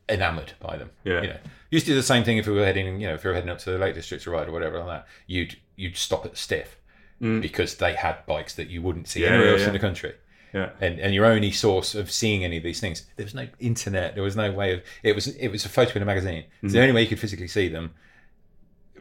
enamored 0.08 0.52
by 0.60 0.76
them. 0.76 0.90
Yeah. 1.04 1.20
You 1.22 1.28
know, 1.28 1.36
you 1.70 1.76
used 1.76 1.86
to 1.86 1.92
do 1.92 1.96
the 1.96 2.02
same 2.02 2.24
thing 2.24 2.38
if 2.38 2.46
we 2.46 2.54
were 2.54 2.64
heading, 2.64 3.00
you 3.00 3.06
know, 3.08 3.14
if 3.14 3.24
you 3.24 3.28
were 3.30 3.34
heading 3.34 3.50
up 3.50 3.58
to 3.60 3.70
the 3.70 3.78
Lake 3.78 3.94
District 3.94 4.24
to 4.24 4.30
ride 4.30 4.48
or 4.48 4.52
whatever 4.52 4.78
like 4.78 4.86
that. 4.88 5.06
You'd 5.26 5.56
you'd 5.76 5.96
stop 5.96 6.24
at 6.26 6.36
Stiff 6.36 6.76
because 7.20 7.74
they 7.76 7.92
had 7.94 8.24
bikes 8.26 8.54
that 8.54 8.68
you 8.68 8.80
wouldn't 8.80 9.06
see 9.06 9.20
Mm. 9.20 9.22
Yeah, 9.24 9.28
anywhere 9.28 9.46
yeah, 9.48 9.52
else 9.52 9.60
yeah. 9.62 9.66
in 9.66 9.72
the 9.74 9.78
country. 9.78 10.14
Yeah. 10.54 10.70
And 10.80 10.98
and 10.98 11.14
your 11.14 11.26
only 11.26 11.52
source 11.52 11.94
of 11.94 12.10
seeing 12.10 12.44
any 12.44 12.56
of 12.56 12.62
these 12.62 12.80
things, 12.80 13.06
there 13.16 13.24
was 13.24 13.34
no 13.34 13.46
internet. 13.58 14.14
There 14.14 14.24
was 14.24 14.36
no 14.36 14.50
way 14.50 14.72
of 14.74 14.82
it 15.02 15.14
was 15.14 15.26
it 15.28 15.48
was 15.48 15.64
a 15.66 15.68
photo 15.68 15.96
in 15.96 16.02
a 16.02 16.06
magazine. 16.06 16.44
So 16.62 16.68
Mm. 16.68 16.72
the 16.72 16.80
only 16.80 16.92
way 16.92 17.02
you 17.02 17.08
could 17.08 17.20
physically 17.20 17.48
see 17.48 17.68
them 17.68 17.92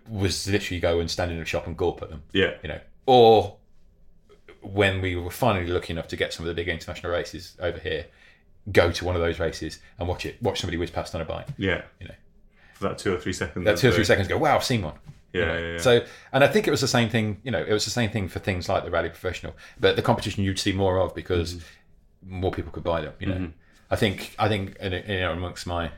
was 0.07 0.47
literally 0.47 0.79
go 0.79 0.99
and 0.99 1.09
stand 1.09 1.31
in 1.31 1.39
a 1.39 1.45
shop 1.45 1.67
and 1.67 1.77
gawp 1.77 2.01
at 2.01 2.09
them 2.09 2.23
Yeah. 2.33 2.55
you 2.63 2.69
know, 2.69 2.79
or 3.05 3.57
when 4.61 5.01
we 5.01 5.15
were 5.15 5.31
finally 5.31 5.67
lucky 5.67 5.93
enough 5.93 6.07
to 6.09 6.15
get 6.15 6.33
some 6.33 6.45
of 6.45 6.47
the 6.47 6.53
big 6.53 6.67
international 6.67 7.11
races 7.11 7.55
over 7.61 7.79
here, 7.79 8.05
go 8.71 8.91
to 8.91 9.05
one 9.05 9.15
of 9.15 9.21
those 9.21 9.39
races 9.39 9.79
and 9.97 10.07
watch 10.07 10.25
it, 10.25 10.41
watch 10.41 10.59
somebody 10.59 10.77
whiz 10.77 10.91
past 10.91 11.15
on 11.15 11.21
a 11.21 11.25
bike. 11.25 11.47
Yeah. 11.57 11.83
You 11.99 12.07
know, 12.09 12.15
For 12.73 12.89
that 12.89 12.97
two 12.97 13.13
or 13.13 13.17
three 13.19 13.33
seconds. 13.33 13.65
that 13.65 13.77
two 13.77 13.89
or 13.89 13.91
three 13.91 14.03
seconds 14.03 14.27
go, 14.27 14.37
wow, 14.37 14.55
I've 14.55 14.63
seen 14.63 14.81
one. 14.81 14.95
Yeah, 15.33 15.39
You 15.41 15.45
know? 15.47 15.57
yeah, 15.59 15.71
yeah. 15.73 15.77
So, 15.79 16.05
and 16.33 16.43
I 16.43 16.47
think 16.47 16.67
it 16.67 16.71
was 16.71 16.81
the 16.81 16.87
same 16.87 17.09
thing. 17.09 17.39
You 17.43 17.51
know, 17.51 17.61
it 17.63 17.71
was 17.71 17.85
the 17.85 17.91
same 17.91 18.09
thing 18.09 18.27
for 18.27 18.39
things 18.39 18.67
like 18.67 18.83
the 18.83 18.91
Raleigh 18.91 19.09
professional, 19.09 19.55
but 19.79 19.95
the 19.95 20.01
competition 20.01 20.43
you'd 20.43 20.59
see 20.59 20.73
more 20.73 20.99
of 20.99 21.13
because 21.15 21.55
Mm-hmm. 21.55 22.39
more 22.41 22.51
people 22.51 22.71
could 22.71 22.83
buy 22.83 23.01
them. 23.01 23.13
You 23.19 23.27
know, 23.27 23.49
I 23.91 23.95
think 23.95 24.35
I 24.37 24.49
think 24.49 24.75
you 24.83 24.89
know 24.89 25.31
amongst 25.31 25.65
my 25.67 25.91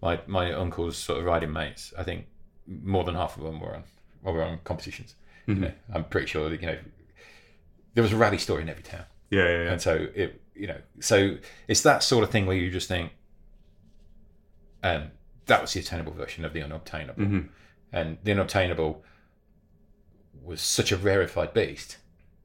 my 0.00 0.18
my 0.26 0.52
uncle's 0.52 0.96
sort 0.96 1.18
of 1.18 1.24
riding 1.26 1.52
mates, 1.52 1.92
I 1.98 2.04
think 2.04 2.26
more 2.66 3.04
than 3.04 3.14
half 3.16 3.36
of 3.36 3.42
them 3.42 3.60
were 3.60 3.74
on 3.76 3.82
were 4.22 4.42
on 4.42 4.60
competitions. 4.64 5.14
Mm-hmm. 5.48 5.62
You 5.64 5.68
know, 5.68 5.74
I'm 5.92 6.04
pretty 6.04 6.28
sure 6.28 6.48
that 6.48 6.60
you 6.60 6.66
know 6.68 6.78
there 7.94 8.02
was 8.02 8.12
a 8.12 8.16
Raleigh 8.16 8.38
story 8.38 8.62
in 8.62 8.68
every 8.68 8.82
town. 8.82 9.04
Yeah, 9.30 9.44
yeah, 9.44 9.62
yeah. 9.64 9.70
And 9.72 9.80
so 9.80 10.06
it, 10.14 10.40
you 10.54 10.66
know, 10.66 10.78
so 11.00 11.36
it's 11.68 11.82
that 11.82 12.02
sort 12.02 12.24
of 12.24 12.30
thing 12.30 12.46
where 12.46 12.56
you 12.56 12.70
just 12.70 12.88
think, 12.88 13.12
um, 14.82 15.10
that 15.46 15.60
was 15.60 15.72
the 15.72 15.80
attainable 15.80 16.12
version 16.12 16.44
of 16.44 16.52
the 16.52 16.62
unobtainable, 16.62 17.22
Mm-hmm. 17.22 17.46
and 17.92 18.18
the 18.24 18.32
unobtainable 18.32 19.02
was 20.42 20.60
such 20.60 20.90
a 20.92 20.96
rarefied 20.96 21.54
beast, 21.54 21.98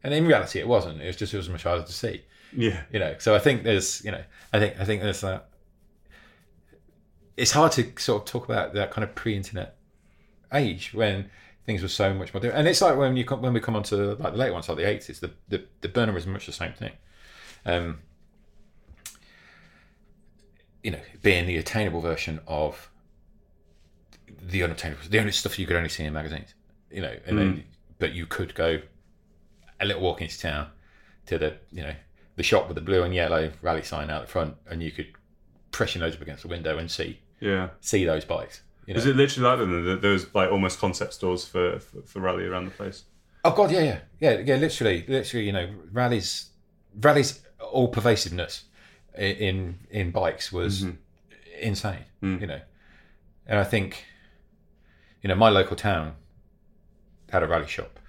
and 0.03 0.13
in 0.13 0.25
reality, 0.27 0.59
it 0.59 0.67
wasn't. 0.67 1.01
It 1.01 1.07
was 1.07 1.15
just 1.15 1.33
it 1.33 1.37
was 1.37 1.49
much 1.49 1.63
harder 1.63 1.83
to 1.83 1.91
see, 1.93 2.23
Yeah. 2.55 2.83
you 2.91 2.99
know. 2.99 3.15
So 3.19 3.35
I 3.35 3.39
think 3.39 3.63
there's, 3.63 4.03
you 4.05 4.11
know, 4.11 4.23
I 4.53 4.59
think 4.59 4.79
I 4.79 4.85
think 4.85 5.01
there's 5.01 5.21
that. 5.21 5.49
It's 7.35 7.51
hard 7.51 7.71
to 7.73 7.91
sort 7.97 8.23
of 8.23 8.25
talk 8.27 8.45
about 8.45 8.73
that 8.73 8.91
kind 8.91 9.03
of 9.03 9.13
pre-internet 9.13 9.75
age 10.53 10.93
when 10.93 11.29
things 11.67 11.83
were 11.83 11.87
so 11.89 12.11
much 12.13 12.33
more 12.33 12.41
different. 12.41 12.57
And 12.59 12.67
it's 12.67 12.81
like 12.81 12.97
when 12.97 13.15
you 13.15 13.25
come, 13.25 13.41
when 13.43 13.53
we 13.53 13.59
come 13.59 13.75
on 13.75 13.83
to 13.83 14.15
like 14.15 14.31
the 14.33 14.39
late 14.39 14.51
ones, 14.51 14.67
like 14.67 14.77
the 14.79 14.87
eighties, 14.87 15.19
the, 15.19 15.31
the 15.49 15.63
the 15.81 15.89
burner 15.89 16.13
was 16.13 16.25
much 16.25 16.47
the 16.47 16.51
same 16.51 16.73
thing. 16.73 16.93
Um, 17.65 17.99
you 20.83 20.91
know, 20.91 20.99
being 21.21 21.45
the 21.45 21.57
attainable 21.57 22.01
version 22.01 22.39
of 22.47 22.89
the 24.41 24.63
unobtainable, 24.63 25.01
the 25.09 25.19
only 25.19 25.31
stuff 25.31 25.59
you 25.59 25.67
could 25.67 25.75
only 25.75 25.89
see 25.89 26.03
in 26.03 26.13
magazines. 26.13 26.55
You 26.89 27.01
know, 27.01 27.15
and 27.25 27.37
then 27.37 27.63
but 27.99 28.13
you 28.13 28.25
could 28.25 28.55
go 28.55 28.79
a 29.81 29.85
little 29.85 30.01
walk 30.01 30.21
into 30.21 30.39
town 30.39 30.67
to 31.25 31.37
the 31.37 31.57
you 31.71 31.83
know 31.83 31.93
the 32.37 32.43
shop 32.43 32.67
with 32.67 32.75
the 32.75 32.81
blue 32.81 33.03
and 33.03 33.13
yellow 33.13 33.51
Raleigh 33.61 33.83
sign 33.83 34.09
out 34.09 34.21
the 34.21 34.31
front, 34.31 34.55
and 34.69 34.81
you 34.81 34.91
could 34.91 35.07
press 35.71 35.93
your 35.95 36.03
nose 36.05 36.15
up 36.15 36.21
against 36.21 36.43
the 36.43 36.47
window 36.47 36.77
and 36.77 36.89
see 36.89 37.19
Yeah. 37.41 37.69
see 37.81 38.05
those 38.05 38.23
bikes. 38.23 38.61
You 38.87 38.93
know? 38.93 38.99
Is 38.99 39.05
it 39.05 39.17
literally 39.17 39.65
like? 39.65 40.01
There- 40.01 40.11
was 40.11 40.33
like 40.33 40.49
almost 40.49 40.79
concept 40.79 41.13
stores 41.13 41.45
for, 41.45 41.79
for, 41.79 42.01
for 42.03 42.19
Raleigh 42.21 42.47
around 42.47 42.65
the 42.65 42.71
place. 42.71 43.03
Oh 43.43 43.51
god, 43.51 43.69
yeah, 43.69 43.81
yeah, 43.81 43.99
yeah, 44.19 44.37
yeah. 44.39 44.55
Literally, 44.55 45.05
literally, 45.07 45.45
you 45.45 45.51
know, 45.51 45.69
Raleigh's, 45.91 46.51
Raleigh's, 46.99 47.41
all 47.59 47.89
pervasiveness 47.89 48.63
in 49.17 49.79
in 49.91 50.11
bikes 50.11 50.53
was 50.53 50.83
mm-hmm. 50.83 50.95
insane. 51.61 52.05
Mm. 52.23 52.41
You 52.41 52.47
know, 52.47 52.61
and 53.45 53.59
I 53.59 53.65
think, 53.65 54.05
you 55.21 55.27
know, 55.27 55.35
my 55.35 55.49
local 55.49 55.75
town 55.75 56.13
had 57.29 57.43
a 57.43 57.47
Raleigh 57.47 57.67
shop, 57.67 57.99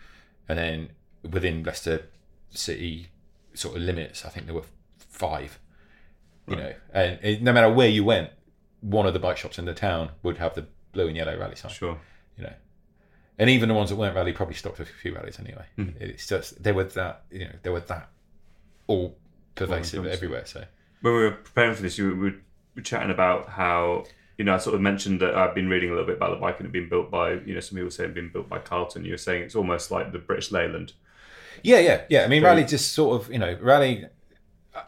and 0.48 0.56
then 0.58 0.90
within 1.28 1.64
Leicester 1.64 2.06
City 2.50 3.08
sort 3.52 3.76
of 3.76 3.82
limits, 3.82 4.24
I 4.24 4.28
think 4.28 4.46
there 4.46 4.54
were 4.54 4.62
five. 4.96 5.58
You 6.46 6.56
know, 6.56 6.72
and 6.94 7.18
it, 7.22 7.42
no 7.42 7.52
matter 7.52 7.70
where 7.70 7.88
you 7.90 8.04
went, 8.04 8.30
one 8.80 9.06
of 9.06 9.12
the 9.12 9.18
bike 9.20 9.36
shops 9.36 9.58
in 9.58 9.64
the 9.64 9.74
town 9.74 10.10
would 10.22 10.38
have 10.38 10.54
the 10.54 10.66
blue 10.92 11.08
and 11.08 11.16
yellow 11.16 11.36
Raleigh 11.36 11.56
sign 11.56 11.70
Sure. 11.72 11.98
you 12.36 12.44
know. 12.44 12.52
And 13.38 13.48
even 13.50 13.68
the 13.68 13.74
ones 13.74 13.90
that 13.90 13.96
weren't 13.96 14.16
Raleigh 14.16 14.32
probably 14.32 14.54
stopped 14.54 14.80
a 14.80 14.84
few 14.84 15.14
Raleighs 15.14 15.38
anyway. 15.38 15.64
Hmm. 15.76 15.90
It's 16.00 16.26
just 16.26 16.62
they 16.62 16.72
were 16.72 16.84
that 16.84 17.22
you 17.30 17.44
know 17.46 17.52
they 17.62 17.70
were 17.70 17.80
that 17.80 18.08
all 18.86 19.16
pervasive 19.54 20.06
everywhere. 20.06 20.44
So 20.46 20.64
When 21.02 21.14
we 21.14 21.20
were 21.20 21.30
preparing 21.32 21.74
for 21.74 21.82
this, 21.82 21.98
you 21.98 22.08
were, 22.08 22.14
we 22.16 22.30
were 22.76 22.82
chatting 22.82 23.10
about 23.10 23.48
how 23.48 24.04
you 24.38 24.44
know 24.44 24.54
I 24.54 24.58
sort 24.58 24.74
of 24.74 24.80
mentioned 24.80 25.20
that 25.20 25.34
I've 25.36 25.54
been 25.54 25.68
reading 25.68 25.90
a 25.90 25.92
little 25.92 26.06
bit 26.06 26.16
about 26.16 26.30
the 26.30 26.36
bike 26.40 26.58
and 26.58 26.66
it 26.66 26.72
being 26.72 26.88
built 26.88 27.10
by 27.10 27.32
you 27.34 27.54
know 27.54 27.60
some 27.60 27.76
people 27.76 27.90
saying 27.90 28.12
being 28.14 28.30
built 28.32 28.48
by 28.48 28.58
Carlton. 28.58 29.04
You 29.04 29.12
were 29.12 29.18
saying 29.18 29.42
it's 29.42 29.54
almost 29.56 29.90
like 29.90 30.10
the 30.12 30.18
British 30.18 30.50
Leyland. 30.50 30.92
yeah, 31.62 31.78
yeah, 31.80 32.02
yeah. 32.08 32.22
I 32.24 32.28
mean, 32.28 32.42
Raleigh 32.42 32.64
just 32.64 32.92
sort 32.92 33.20
of 33.20 33.32
you 33.32 33.38
know 33.38 33.56
Raleigh, 33.60 34.06
uh, 34.74 34.82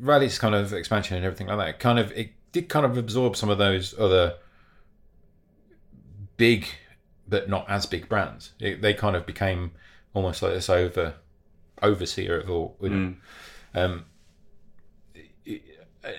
Raleigh's 0.00 0.38
kind 0.38 0.54
of 0.54 0.72
expansion 0.72 1.16
and 1.16 1.24
everything 1.24 1.46
like 1.46 1.58
that. 1.58 1.78
Kind 1.80 1.98
of 1.98 2.12
it 2.12 2.32
did 2.60 2.68
kind 2.68 2.84
of 2.84 2.96
absorb 2.96 3.36
some 3.36 3.50
of 3.50 3.58
those 3.58 3.96
other 3.98 4.34
big 6.36 6.66
but 7.28 7.48
not 7.48 7.68
as 7.68 7.86
big 7.86 8.08
brands. 8.08 8.52
It, 8.58 8.82
they 8.82 8.94
kind 8.94 9.14
of 9.14 9.26
became 9.26 9.72
almost 10.14 10.42
like 10.42 10.52
this 10.52 10.68
over 10.68 11.14
overseer 11.82 12.40
of 12.40 12.50
all. 12.50 12.76
You 12.80 12.88
know? 12.88 13.14
Um, 13.74 14.04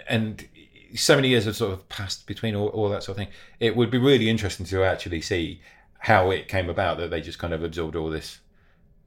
and 0.08 0.47
so 0.95 1.15
many 1.15 1.30
years 1.30 1.45
have 1.45 1.56
sort 1.56 1.73
of 1.73 1.89
passed 1.89 2.25
between 2.25 2.56
all, 2.56 2.67
all 2.67 2.89
that 2.89 3.04
sort 3.04 3.17
of 3.17 3.25
thing. 3.25 3.34
It 3.60 3.75
would 3.75 3.91
be 3.91 3.97
really 3.97 4.30
interesting 4.30 4.65
to 4.67 4.84
actually 4.84 5.21
see 5.21 5.62
how 5.99 6.32
it 6.32 6.47
came 6.47 6.69
about 6.69 6.97
that 6.99 7.10
they 7.10 7.21
just 7.21 7.39
kind 7.39 7.54
of 7.54 7.63
absorbed 7.63 7.95
all 7.95 8.10
this, 8.10 8.39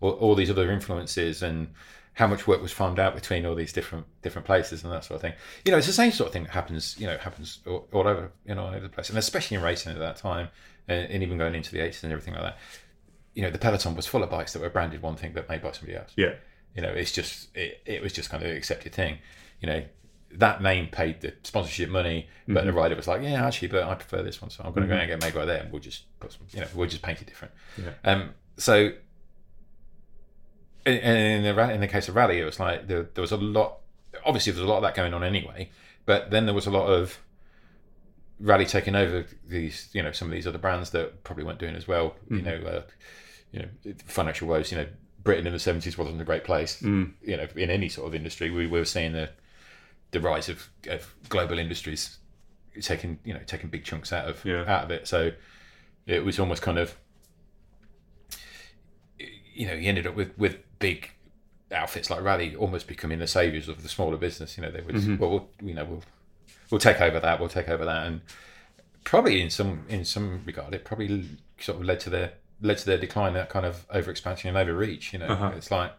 all, 0.01 0.13
all 0.13 0.35
these 0.35 0.51
other 0.51 0.71
influences, 0.71 1.43
and 1.43 1.69
how 2.15 2.27
much 2.27 2.47
work 2.47 2.61
was 2.61 2.73
farmed 2.73 2.99
out 2.99 3.15
between 3.15 3.47
all 3.47 3.55
these 3.55 3.73
different 3.73 4.07
different 4.21 4.47
places 4.47 4.85
and 4.85 4.93
that 4.93 5.05
sort 5.05 5.17
of 5.17 5.23
thing. 5.23 5.33
You 5.65 5.73
know, 5.73 5.79
it's 5.79 5.87
the 5.87 5.93
same 5.93 6.13
sort 6.13 6.29
of 6.29 6.33
thing 6.33 6.45
that 6.45 6.53
happens. 6.53 6.97
You 6.99 7.07
know, 7.07 7.17
happens 7.17 7.61
all, 7.67 7.89
all 7.93 8.07
over 8.07 8.31
you 8.45 8.55
know 8.55 8.65
all 8.65 8.69
over 8.69 8.81
the 8.81 8.89
place, 8.89 9.09
and 9.09 9.19
especially 9.19 9.57
in 9.57 9.63
racing 9.63 9.93
at 9.93 9.99
that 9.99 10.17
time, 10.17 10.49
and, 10.89 11.11
and 11.11 11.23
even 11.23 11.39
going 11.39 11.55
into 11.55 11.73
the 11.73 11.81
eighties 11.81 12.03
and 12.05 12.13
everything 12.13 12.35
like 12.35 12.43
that. 12.43 12.59
You 13.35 13.43
know, 13.43 13.51
the 13.51 13.59
peloton 13.59 13.95
was 13.97 14.07
full 14.07 14.23
of 14.23 14.29
bikes 14.29 14.53
that 14.53 14.61
were 14.61 14.69
branded 14.69 15.01
one 15.01 15.17
thing 15.17 15.33
but 15.33 15.49
made 15.49 15.63
by 15.63 15.73
somebody 15.73 15.97
else 15.97 16.13
Yeah. 16.17 16.35
you 16.77 16.83
know 16.83 16.91
it's 16.91 17.13
just 17.13 17.49
it, 17.57 17.81
it 17.87 18.03
was 18.03 18.13
just 18.13 18.29
kind 18.29 18.43
of 18.43 18.51
an 18.51 18.57
accepted 18.59 18.93
thing 18.93 19.17
you 19.61 19.67
know 19.69 19.83
that 20.33 20.63
name 20.63 20.89
paid 20.89 21.23
the 21.23 21.33
sponsorship 21.43 21.89
money 21.89 22.29
but 22.47 22.57
mm-hmm. 22.57 22.67
the 22.67 22.73
rider 22.75 22.95
was 22.95 23.09
like 23.09 23.23
yeah 23.23 23.47
actually 23.47 23.69
but 23.69 23.85
i 23.85 23.95
prefer 23.95 24.23
this 24.23 24.43
one 24.43 24.51
so 24.51 24.63
i'm 24.65 24.73
going 24.73 24.83
to 24.83 24.87
go 24.87 24.93
mm-hmm. 24.93 25.11
and 25.11 25.21
get 25.21 25.27
made 25.27 25.35
by 25.35 25.47
them 25.47 25.69
we'll 25.71 25.81
just 25.81 26.05
put 26.21 26.31
some 26.31 26.43
you 26.51 26.61
know 26.61 26.67
we'll 26.75 26.87
just 26.87 27.01
paint 27.01 27.23
it 27.23 27.27
different 27.27 27.55
Yeah. 27.79 27.93
um 28.05 28.35
so 28.59 28.93
and 30.87 31.45
in 31.47 31.57
the 31.57 31.71
in 31.73 31.81
the 31.81 31.89
case 31.89 32.09
of 32.09 32.17
Raleigh 32.17 32.41
it 32.41 32.45
was 32.45 32.59
like 32.61 32.87
there, 32.89 33.05
there 33.15 33.23
was 33.23 33.33
a 33.33 33.37
lot 33.37 33.79
obviously 34.25 34.53
there's 34.53 34.65
a 34.65 34.69
lot 34.69 34.77
of 34.79 34.83
that 34.83 34.95
going 34.95 35.15
on 35.15 35.23
anyway 35.25 35.71
but 36.07 36.31
then 36.31 36.47
there 36.47 36.55
was 36.55 36.67
a 36.67 36.71
lot 36.71 36.87
of 36.87 37.19
Raleigh 38.41 38.67
taking 38.67 38.95
over 38.97 39.25
these 39.47 39.89
you 39.93 40.03
know 40.03 40.13
some 40.13 40.29
of 40.29 40.33
these 40.33 40.47
other 40.47 40.59
brands 40.59 40.91
that 40.91 41.23
probably 41.25 41.45
weren't 41.45 41.59
doing 41.61 41.77
as 41.77 41.87
well 41.87 42.17
you 42.31 42.43
know 42.43 42.57
uh, 42.57 42.83
you 43.53 43.61
know 43.61 43.69
financial 44.07 44.49
woes 44.49 44.73
you 44.73 44.79
know 44.79 44.87
britain 45.23 45.47
in 45.47 45.53
the 45.53 45.59
70s 45.59 45.97
wasn't 45.97 46.21
a 46.21 46.25
great 46.25 46.43
place 46.43 46.83
you 46.83 47.37
know 47.37 47.47
in 47.55 47.71
any 47.71 47.89
sort 47.89 48.09
of 48.09 48.15
industry. 48.15 48.51
We 48.51 48.67
were 48.67 48.85
seeing 48.85 49.13
the 49.13 49.31
the 50.11 50.21
rise 50.21 50.49
of, 50.49 50.69
of 50.89 51.15
global 51.29 51.59
industries 51.59 52.19
taking 52.81 53.19
you 53.25 53.33
know 53.33 53.41
taking 53.47 53.71
big 53.71 53.85
chunks 53.85 54.13
out 54.13 54.29
of 54.29 54.45
Yeah. 54.45 54.65
out 54.67 54.85
of 54.85 54.91
it. 54.91 55.07
So 55.07 55.31
it 56.07 56.25
was 56.25 56.41
almost 56.41 56.61
kind 56.63 56.79
of 56.79 56.97
you 59.55 59.67
know 59.67 59.77
he 59.77 59.87
ended 59.87 60.07
up 60.07 60.15
with 60.17 60.37
with 60.39 60.57
big 60.83 61.11
outfits 61.73 62.11
like 62.11 62.23
Raleigh 62.23 62.55
almost 62.55 62.87
becoming 62.87 63.19
the 63.19 63.27
saviors 63.27 63.69
of 63.69 63.83
the 63.83 63.89
smaller 63.89 64.19
business 64.19 64.59
you 64.59 64.63
know 64.63 64.71
they 64.71 64.83
would 64.83 64.95
mm-hmm. 64.95 65.17
well 65.17 65.31
we'll 65.31 65.49
you 65.63 65.75
know 65.75 65.85
we'll 65.85 66.03
we'll 66.71 66.81
take 66.81 67.01
over 67.01 67.21
that 67.21 67.39
we'll 67.41 67.49
take 67.49 67.69
over 67.69 67.85
that. 67.85 68.07
And 68.07 68.21
probably 69.05 69.41
in 69.41 69.51
some 69.51 69.85
in 69.89 70.05
some 70.05 70.43
regard 70.45 70.75
it 70.75 70.85
probably 70.85 71.29
sort 71.59 71.79
of 71.79 71.85
led 71.85 72.01
to 72.01 72.11
their 72.11 72.35
led 72.61 72.79
to 72.79 72.87
their 72.87 72.99
decline 72.99 73.35
that 73.35 73.49
kind 73.49 73.67
of 73.67 73.87
over 73.91 74.11
expansion 74.11 74.49
and 74.49 74.59
overreach 74.59 75.13
you 75.13 75.19
know. 75.19 75.27
Uh-huh. 75.27 75.53
It's 75.57 75.71
like 75.71 75.93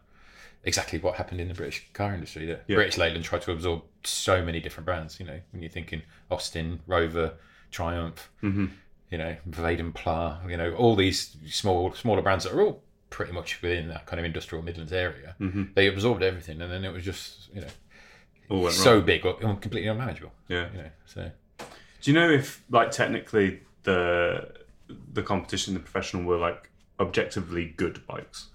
exactly 0.65 0.99
what 0.99 1.15
happened 1.15 1.41
in 1.41 1.49
the 1.49 1.53
british 1.53 1.85
car 1.91 2.13
industry 2.13 2.45
that 2.45 2.65
british 2.67 2.97
leyland 2.97 3.21
tried 3.21 3.41
to 3.41 3.51
absorb 3.51 3.81
so 4.05 4.41
many 4.41 4.61
different 4.61 4.85
brands 4.85 5.19
you 5.19 5.25
know. 5.25 5.39
When 5.51 5.61
you're 5.61 5.71
thinking 5.71 6.03
austin 6.31 6.79
rover 6.87 7.33
triumph 7.69 8.29
mm-hmm. 8.41 8.67
you 9.11 9.17
know 9.17 9.35
Vanden 9.45 9.91
Plas, 9.93 10.39
you 10.49 10.57
know 10.57 10.73
all 10.75 10.95
these 10.95 11.35
small 11.47 11.93
smaller 11.93 12.21
brands 12.21 12.45
that 12.45 12.53
are 12.53 12.61
all 12.61 12.81
pretty 13.13 13.31
much 13.31 13.61
within 13.61 13.87
that 13.89 14.05
kind 14.07 14.19
of 14.19 14.25
industrial 14.25 14.63
midlands 14.63 14.91
area 14.91 15.35
mm-hmm. 15.39 15.63
they 15.75 15.87
absorbed 15.87 16.23
everything 16.23 16.59
and 16.61 16.71
then 16.71 16.83
it 16.83 16.91
was 16.91 17.03
just 17.03 17.47
you 17.53 17.61
know 17.61 18.69
so 18.69 18.95
wrong. 18.95 19.05
big 19.05 19.25
or 19.25 19.35
completely 19.35 19.87
unmanageable 19.87 20.33
Yeah. 20.47 20.67
you 20.71 20.77
know 20.79 20.89
so 21.05 21.31
Do 21.59 22.11
you 22.11 22.13
know 22.13 22.29
if 22.29 22.63
like 22.69 22.91
technically 22.91 23.61
the 23.83 24.51
the 25.13 25.23
competition, 25.23 25.73
the 25.73 25.79
professional 25.79 26.23
were 26.23 26.37
like 26.37 26.69
objectively 26.99 27.73
good 27.77 28.05
bikes? 28.05 28.47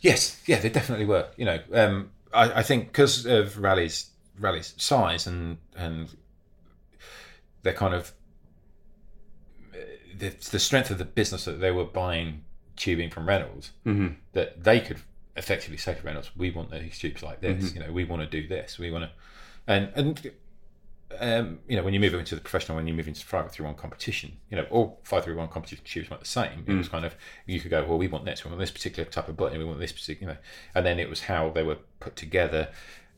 Yes, 0.00 0.42
yeah, 0.46 0.58
they 0.58 0.70
definitely 0.70 1.06
were. 1.06 1.28
You 1.36 1.44
know, 1.44 1.58
um, 1.72 2.10
I, 2.32 2.60
I 2.60 2.62
think 2.62 2.86
because 2.86 3.26
of 3.26 3.58
Raleigh's, 3.58 4.10
Raleigh's 4.38 4.74
size 4.78 5.26
and 5.26 5.58
and 5.76 6.08
they're 7.62 7.74
kind 7.74 7.94
of 7.94 8.12
uh, 9.74 9.78
the, 10.16 10.30
the 10.50 10.58
strength 10.58 10.90
of 10.90 10.98
the 10.98 11.04
business 11.04 11.44
that 11.44 11.60
they 11.60 11.70
were 11.70 11.84
buying 11.84 12.44
tubing 12.80 13.10
from 13.10 13.26
Reynolds, 13.26 13.70
Mm-hmm. 13.86 14.08
that 14.32 14.64
they 14.64 14.80
could 14.80 14.98
effectively 15.36 15.76
say 15.76 15.94
to 15.94 16.02
Reynolds, 16.02 16.30
"We 16.36 16.50
want 16.50 16.70
these 16.70 16.98
tubes 16.98 17.22
like 17.22 17.40
this. 17.40 17.64
Mm-hmm. 17.64 17.74
You 17.80 17.86
know, 17.86 17.92
we 17.92 18.04
want 18.04 18.22
to 18.22 18.28
do 18.40 18.46
this. 18.48 18.78
We 18.78 18.90
want 18.90 19.04
to," 19.04 19.10
and 19.66 19.90
and 19.94 20.30
um, 21.18 21.58
you 21.68 21.76
know, 21.76 21.82
when 21.82 21.92
you 21.92 21.98
move 22.00 22.14
into 22.14 22.34
the 22.36 22.40
professional, 22.40 22.76
when 22.76 22.86
you 22.86 22.94
move 22.94 23.08
into 23.08 23.24
five 23.26 23.50
three 23.50 23.66
one 23.66 23.74
competition, 23.74 24.36
you 24.50 24.56
know, 24.56 24.66
all 24.70 25.00
five 25.02 25.24
three 25.24 25.34
one 25.34 25.48
competition 25.48 25.84
tubes 25.84 26.08
weren't 26.10 26.22
the 26.22 26.28
same. 26.28 26.64
It 26.66 26.74
was 26.74 26.88
Mm. 26.88 26.90
kind 26.92 27.04
of 27.04 27.14
you 27.46 27.60
could 27.60 27.70
go, 27.70 27.84
well, 27.84 27.98
we 27.98 28.06
want 28.08 28.24
this, 28.24 28.44
we 28.44 28.48
want 28.50 28.60
this 28.60 28.70
particular 28.70 29.08
type 29.08 29.28
of 29.28 29.36
button, 29.36 29.58
we 29.58 29.64
want 29.64 29.80
this 29.80 29.92
particular, 29.92 30.32
you 30.32 30.34
know, 30.34 30.40
and 30.74 30.86
then 30.86 30.98
it 31.00 31.08
was 31.10 31.22
how 31.22 31.50
they 31.50 31.62
were 31.64 31.78
put 31.98 32.14
together. 32.16 32.68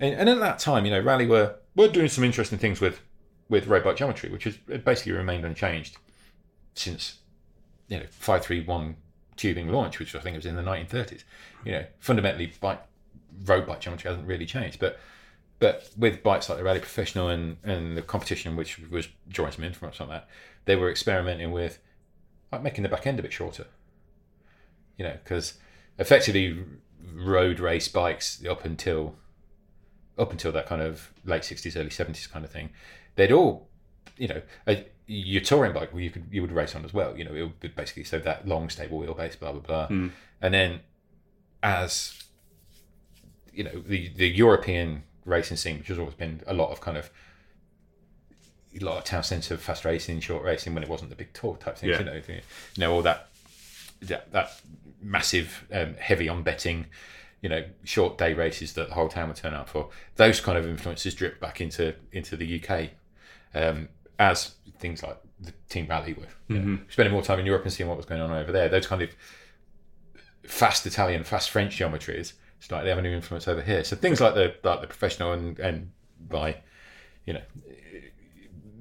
And, 0.00 0.14
and 0.14 0.28
at 0.28 0.38
that 0.40 0.58
time, 0.58 0.84
you 0.86 0.90
know, 0.90 1.00
Raleigh 1.00 1.26
were 1.26 1.56
were 1.76 1.88
doing 1.88 2.08
some 2.08 2.24
interesting 2.24 2.58
things 2.58 2.80
with 2.80 3.00
with 3.48 3.68
bike 3.68 3.96
geometry, 3.96 4.30
which 4.30 4.44
has 4.44 4.56
basically 4.56 5.12
remained 5.12 5.44
unchanged 5.44 5.96
since 6.74 7.18
you 7.88 7.98
know 7.98 8.06
five 8.10 8.42
three 8.42 8.64
one 8.64 8.96
tubing 9.36 9.68
launch, 9.68 9.98
which 9.98 10.14
I 10.14 10.20
think 10.20 10.36
was 10.36 10.46
in 10.46 10.56
the 10.56 10.62
1930s. 10.62 11.24
You 11.64 11.72
know, 11.72 11.84
fundamentally, 11.98 12.52
bike 12.60 12.82
road 13.44 13.66
bike 13.66 13.80
geometry 13.80 14.10
hasn't 14.10 14.26
really 14.26 14.46
changed, 14.46 14.78
but 14.78 14.98
but 15.58 15.90
with 15.96 16.24
bikes 16.24 16.48
like 16.48 16.58
the 16.58 16.64
Raleigh 16.64 16.80
Professional 16.80 17.28
and, 17.28 17.56
and 17.62 17.96
the 17.96 18.02
competition, 18.02 18.56
which 18.56 18.80
was 18.90 19.08
drawing 19.28 19.52
some 19.52 19.64
influence 19.64 20.00
on 20.00 20.08
that, 20.08 20.28
they 20.64 20.74
were 20.74 20.90
experimenting 20.90 21.52
with 21.52 21.78
like 22.50 22.62
making 22.62 22.82
the 22.82 22.88
back 22.88 23.06
end 23.06 23.20
a 23.20 23.22
bit 23.22 23.32
shorter. 23.32 23.66
You 24.96 25.04
know, 25.04 25.16
because 25.22 25.54
effectively 25.98 26.64
road 27.14 27.60
race 27.60 27.88
bikes 27.88 28.44
up 28.44 28.64
until 28.64 29.14
up 30.18 30.32
until 30.32 30.52
that 30.52 30.66
kind 30.66 30.82
of 30.82 31.12
late 31.24 31.44
sixties, 31.44 31.76
early 31.76 31.90
seventies 31.90 32.26
kind 32.26 32.44
of 32.44 32.50
thing, 32.50 32.70
they'd 33.14 33.32
all, 33.32 33.68
you 34.16 34.28
know, 34.28 34.42
a, 34.66 34.84
your 35.06 35.42
touring 35.42 35.72
bike, 35.72 35.92
well, 35.92 36.00
you 36.00 36.10
could 36.10 36.26
you 36.30 36.42
would 36.42 36.52
race 36.52 36.74
on 36.74 36.84
as 36.84 36.94
well. 36.94 37.16
You 37.16 37.24
know, 37.24 37.34
it 37.34 37.42
would 37.42 37.60
be 37.60 37.68
basically 37.68 38.04
so 38.04 38.18
that 38.20 38.46
long 38.46 38.68
stable 38.68 39.00
wheelbase, 39.00 39.38
blah 39.38 39.52
blah 39.52 39.60
blah, 39.60 39.86
and 40.40 40.54
then 40.54 40.80
as 41.62 42.22
you 43.52 43.64
know 43.64 43.82
the 43.86 44.08
the 44.08 44.28
European 44.28 45.04
racing 45.24 45.56
scene, 45.56 45.78
which 45.78 45.88
has 45.88 45.98
always 45.98 46.14
been 46.14 46.40
a 46.46 46.54
lot 46.54 46.70
of 46.70 46.80
kind 46.80 46.96
of 46.96 47.10
a 48.80 48.84
lot 48.84 48.98
of 48.98 49.04
town 49.04 49.22
centre 49.22 49.56
fast 49.56 49.84
racing, 49.84 50.20
short 50.20 50.42
racing 50.42 50.74
when 50.74 50.82
it 50.82 50.88
wasn't 50.88 51.10
the 51.10 51.16
big 51.16 51.32
tour 51.32 51.56
type 51.56 51.76
things. 51.76 51.90
Yeah. 51.90 51.98
You 51.98 52.04
know, 52.04 52.22
you 52.26 52.40
know 52.78 52.92
all 52.92 53.02
that 53.02 53.28
that, 54.02 54.32
that 54.32 54.60
massive 55.00 55.66
um, 55.72 55.94
heavy 55.94 56.28
on 56.28 56.42
betting. 56.42 56.86
You 57.40 57.48
know, 57.48 57.64
short 57.82 58.18
day 58.18 58.34
races 58.34 58.74
that 58.74 58.88
the 58.88 58.94
whole 58.94 59.08
town 59.08 59.28
would 59.28 59.36
turn 59.36 59.52
out 59.52 59.68
for. 59.68 59.88
Those 60.14 60.40
kind 60.40 60.56
of 60.56 60.66
influences 60.66 61.14
drip 61.14 61.40
back 61.40 61.60
into 61.60 61.94
into 62.12 62.36
the 62.36 62.62
UK, 62.62 62.90
um, 63.52 63.88
as 64.22 64.54
things 64.78 65.02
like 65.02 65.18
the 65.40 65.52
Team 65.68 65.86
Raleigh 65.88 66.14
were. 66.14 66.26
You 66.48 66.58
know, 66.58 66.60
mm-hmm. 66.60 66.84
spending 66.88 67.12
more 67.12 67.22
time 67.22 67.40
in 67.40 67.46
Europe 67.46 67.64
and 67.64 67.72
seeing 67.72 67.88
what 67.88 67.96
was 67.96 68.06
going 68.06 68.20
on 68.20 68.30
over 68.30 68.52
there. 68.52 68.68
Those 68.68 68.86
kind 68.86 69.02
of 69.02 69.10
fast 70.44 70.86
Italian, 70.86 71.24
fast 71.24 71.50
French 71.50 71.76
geometries 71.76 72.34
started 72.60 72.88
having 72.88 73.06
an 73.06 73.12
influence 73.12 73.48
over 73.48 73.60
here. 73.60 73.82
So 73.84 73.96
things 73.96 74.20
like 74.20 74.34
the 74.34 74.54
like 74.62 74.80
the 74.80 74.86
professional 74.86 75.32
and 75.32 75.58
and 75.58 75.90
by, 76.28 76.58
you 77.26 77.34
know, 77.34 77.42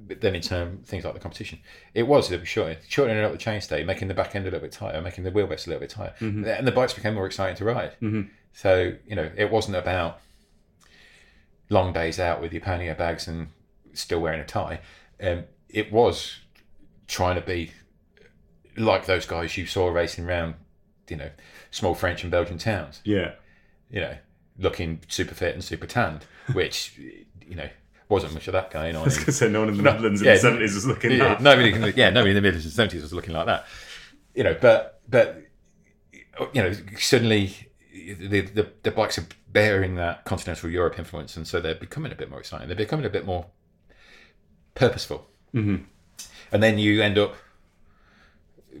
but 0.06 0.20
then 0.20 0.36
in 0.36 0.42
turn 0.42 0.82
things 0.84 1.04
like 1.04 1.14
the 1.14 1.20
competition, 1.20 1.58
it 1.94 2.04
was 2.04 2.28
a 2.28 2.30
little 2.30 2.42
bit 2.42 2.48
shorter, 2.48 2.76
shortening 2.88 3.24
up 3.24 3.32
the 3.32 3.38
chainstay, 3.38 3.84
making 3.84 4.08
the 4.08 4.14
back 4.14 4.36
end 4.36 4.44
a 4.44 4.46
little 4.46 4.60
bit 4.60 4.72
tighter, 4.72 5.00
making 5.00 5.24
the 5.24 5.32
wheelbase 5.32 5.66
a 5.66 5.70
little 5.70 5.80
bit 5.80 5.90
tighter, 5.90 6.14
mm-hmm. 6.20 6.44
and 6.44 6.66
the 6.66 6.72
bikes 6.72 6.94
became 6.94 7.14
more 7.14 7.26
exciting 7.26 7.56
to 7.56 7.64
ride. 7.64 7.92
Mm-hmm. 8.00 8.22
So 8.52 8.92
you 9.06 9.16
know, 9.16 9.30
it 9.36 9.50
wasn't 9.50 9.76
about 9.76 10.20
long 11.68 11.92
days 11.92 12.20
out 12.20 12.40
with 12.40 12.52
your 12.52 12.62
pannier 12.62 12.94
bags 12.94 13.26
and 13.26 13.48
still 13.94 14.20
wearing 14.20 14.40
a 14.40 14.44
tie. 14.44 14.80
Um, 15.22 15.44
it 15.68 15.92
was 15.92 16.40
trying 17.08 17.36
to 17.36 17.40
be 17.42 17.70
like 18.76 19.06
those 19.06 19.26
guys 19.26 19.56
you 19.56 19.66
saw 19.66 19.88
racing 19.88 20.26
around, 20.26 20.54
you 21.08 21.16
know, 21.16 21.30
small 21.70 21.94
French 21.94 22.22
and 22.22 22.30
Belgian 22.30 22.58
towns 22.58 23.00
Yeah. 23.04 23.32
you 23.90 24.00
know, 24.00 24.16
looking 24.58 25.00
super 25.08 25.34
fit 25.34 25.54
and 25.54 25.62
super 25.62 25.86
tanned, 25.86 26.24
which, 26.52 26.98
you 27.46 27.54
know, 27.54 27.68
wasn't 28.08 28.34
much 28.34 28.46
of 28.48 28.52
that 28.52 28.70
going 28.70 28.94
on. 28.96 29.02
I 29.02 29.04
was 29.04 29.14
going 29.16 29.26
to 29.26 29.32
say 29.32 29.48
no 29.48 29.60
one 29.60 29.68
in 29.70 29.76
the 29.76 29.82
No, 29.82 29.92
Netherlands 29.92 30.20
in 30.20 30.26
yeah, 30.26 30.34
the 30.34 30.40
seventies 30.40 30.74
was 30.74 30.86
looking 30.86 31.12
yeah, 31.12 31.18
that. 31.34 31.40
nobody, 31.42 31.70
yeah, 31.96 32.10
nobody 32.10 32.30
in 32.30 32.36
the 32.36 32.42
mid 32.42 32.60
seventies 32.62 33.02
was 33.02 33.12
looking 33.12 33.32
like 33.34 33.46
that. 33.46 33.64
You 34.34 34.44
know, 34.44 34.56
but 34.60 35.00
but 35.08 35.42
you 36.52 36.62
know, 36.62 36.72
suddenly 36.98 37.54
the, 37.92 38.40
the 38.42 38.70
the 38.82 38.90
bikes 38.90 39.18
are 39.18 39.26
bearing 39.48 39.94
that 39.96 40.24
continental 40.24 40.68
Europe 40.70 40.98
influence, 40.98 41.36
and 41.36 41.46
so 41.46 41.60
they're 41.60 41.74
becoming 41.74 42.12
a 42.12 42.14
bit 42.14 42.28
more 42.30 42.38
exciting. 42.40 42.66
They're 42.68 42.76
becoming 42.76 43.06
a 43.06 43.10
bit 43.10 43.24
more 43.26 43.46
purposeful, 44.74 45.26
mm-hmm. 45.54 45.84
and 46.50 46.62
then 46.62 46.78
you 46.78 47.02
end 47.02 47.18
up. 47.18 47.34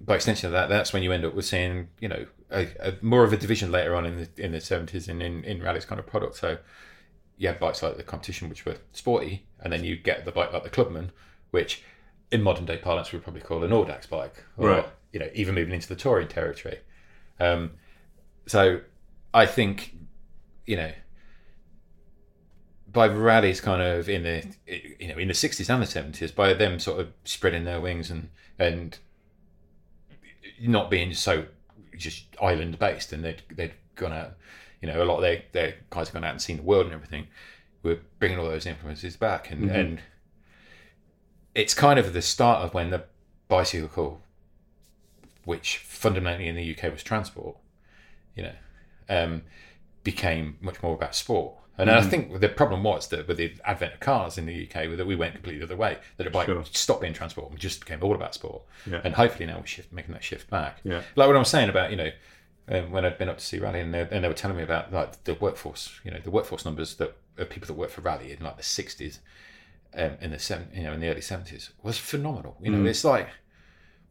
By 0.06 0.14
extension 0.14 0.46
of 0.46 0.52
that, 0.52 0.70
that's 0.70 0.94
when 0.94 1.02
you 1.02 1.12
end 1.12 1.24
up 1.24 1.34
with 1.34 1.44
seeing, 1.44 1.88
you 2.00 2.08
know, 2.08 2.24
a, 2.50 2.66
a 2.80 2.94
more 3.02 3.24
of 3.24 3.32
a 3.32 3.36
division 3.36 3.70
later 3.70 3.94
on 3.94 4.06
in 4.06 4.16
the 4.16 4.44
in 4.44 4.52
the 4.52 4.60
seventies 4.60 5.06
and 5.06 5.22
in 5.22 5.44
in 5.44 5.62
Raleigh's 5.62 5.84
kind 5.84 5.98
of 5.98 6.06
product. 6.06 6.36
So, 6.36 6.56
you 7.36 7.48
had 7.48 7.60
bikes 7.60 7.82
like 7.82 7.96
the 7.98 8.02
competition, 8.02 8.48
which 8.48 8.64
were 8.64 8.76
sporty, 8.92 9.44
and 9.60 9.72
then 9.72 9.84
you 9.84 9.96
get 9.96 10.24
the 10.24 10.32
bike 10.32 10.52
like 10.52 10.64
the 10.64 10.70
Clubman, 10.70 11.10
which 11.50 11.82
in 12.30 12.42
modern 12.42 12.64
day 12.64 12.78
parlance 12.78 13.12
we 13.12 13.18
would 13.18 13.24
probably 13.24 13.42
call 13.42 13.62
an 13.62 13.70
Audax 13.70 14.08
bike, 14.08 14.44
or 14.56 14.68
Right. 14.68 14.86
you 15.12 15.20
know, 15.20 15.28
even 15.34 15.54
moving 15.54 15.74
into 15.74 15.88
the 15.88 15.96
touring 15.96 16.28
territory. 16.28 16.78
Um, 17.38 17.72
so 18.46 18.80
I 19.34 19.44
think, 19.44 19.94
you 20.66 20.76
know, 20.76 20.92
by 22.92 23.08
Raleigh's 23.08 23.60
kind 23.60 23.82
of 23.82 24.08
in 24.08 24.22
the 24.22 24.44
you 24.98 25.08
know 25.08 25.18
in 25.18 25.28
the 25.28 25.34
sixties 25.34 25.70
and 25.70 25.82
the 25.82 25.86
seventies, 25.86 26.30
by 26.30 26.52
them 26.54 26.78
sort 26.78 27.00
of 27.00 27.12
spreading 27.24 27.64
their 27.64 27.80
wings 27.80 28.10
and 28.10 28.28
and 28.58 28.98
not 30.60 30.90
being 30.90 31.14
so 31.14 31.46
just 31.96 32.24
island 32.40 32.78
based, 32.78 33.12
and 33.12 33.24
they'd 33.24 33.42
they'd 33.50 33.74
gone 33.94 34.12
out, 34.12 34.34
you 34.80 34.88
know, 34.88 35.02
a 35.02 35.04
lot 35.04 35.16
of 35.16 35.22
their 35.22 35.42
their 35.52 35.74
guys 35.90 36.08
had 36.08 36.14
gone 36.14 36.24
out 36.24 36.32
and 36.32 36.42
seen 36.42 36.58
the 36.58 36.62
world 36.62 36.86
and 36.86 36.94
everything. 36.94 37.28
We're 37.82 38.00
bringing 38.18 38.38
all 38.38 38.48
those 38.48 38.66
influences 38.66 39.16
back, 39.16 39.50
and 39.50 39.70
and 39.70 40.00
it's 41.54 41.74
kind 41.74 41.98
of 41.98 42.12
the 42.12 42.22
start 42.22 42.64
of 42.64 42.74
when 42.74 42.90
the 42.90 43.04
bicycle, 43.48 44.20
which 45.44 45.78
fundamentally 45.78 46.48
in 46.48 46.56
the 46.56 46.76
UK 46.76 46.92
was 46.92 47.02
transport, 47.02 47.56
you 48.34 48.44
know, 48.44 48.54
um, 49.08 49.42
became 50.04 50.56
much 50.60 50.82
more 50.82 50.94
about 50.94 51.14
sport. 51.14 51.54
And 51.88 51.90
I 51.98 52.02
think 52.02 52.40
the 52.40 52.48
problem 52.48 52.82
was 52.82 53.08
that 53.08 53.26
with 53.28 53.36
the 53.36 53.52
advent 53.64 53.94
of 53.94 54.00
cars 54.00 54.38
in 54.38 54.46
the 54.46 54.66
UK, 54.68 54.96
that 54.96 55.06
we 55.06 55.16
went 55.16 55.34
completely 55.34 55.58
the 55.60 55.66
other 55.66 55.76
way. 55.76 55.98
That 56.16 56.26
a 56.26 56.30
bike 56.30 56.46
Sure. 56.46 56.64
stopped 56.72 57.00
being 57.02 57.12
transport 57.14 57.50
and 57.50 57.58
just 57.58 57.80
became 57.80 58.02
all 58.02 58.14
about 58.14 58.34
sport. 58.34 58.62
Yeah. 58.86 59.00
And 59.04 59.14
hopefully 59.14 59.46
now 59.46 59.58
we're 59.58 59.66
shift, 59.66 59.92
making 59.92 60.12
that 60.14 60.24
shift 60.24 60.48
back. 60.50 60.80
Yeah. 60.84 61.02
Like 61.16 61.26
what 61.26 61.36
I 61.36 61.38
was 61.38 61.48
saying 61.48 61.68
about 61.68 61.90
you 61.90 61.96
know 61.96 62.10
um, 62.68 62.90
when 62.92 63.04
I'd 63.04 63.18
been 63.18 63.28
up 63.28 63.38
to 63.38 63.44
see 63.44 63.58
Raleigh 63.58 63.80
and 63.80 63.92
they, 63.92 64.06
and 64.10 64.22
they 64.24 64.28
were 64.28 64.34
telling 64.34 64.56
me 64.56 64.62
about 64.62 64.92
like 64.92 65.24
the 65.24 65.34
workforce, 65.34 66.00
you 66.04 66.10
know, 66.10 66.20
the 66.22 66.30
workforce 66.30 66.64
numbers 66.64 66.94
that 66.96 67.16
of 67.36 67.50
people 67.50 67.66
that 67.66 67.74
worked 67.74 67.92
for 67.92 68.02
Raleigh 68.02 68.32
in 68.32 68.44
like 68.44 68.56
the 68.56 68.62
sixties, 68.62 69.18
um, 69.94 70.12
in 70.20 70.30
the 70.30 70.38
seven, 70.38 70.68
you 70.74 70.82
know, 70.84 70.92
in 70.92 71.00
the 71.00 71.08
early 71.08 71.20
seventies 71.20 71.70
was 71.82 71.98
phenomenal. 71.98 72.56
You 72.60 72.70
know, 72.70 72.84
it's 72.88 73.04
like 73.04 73.28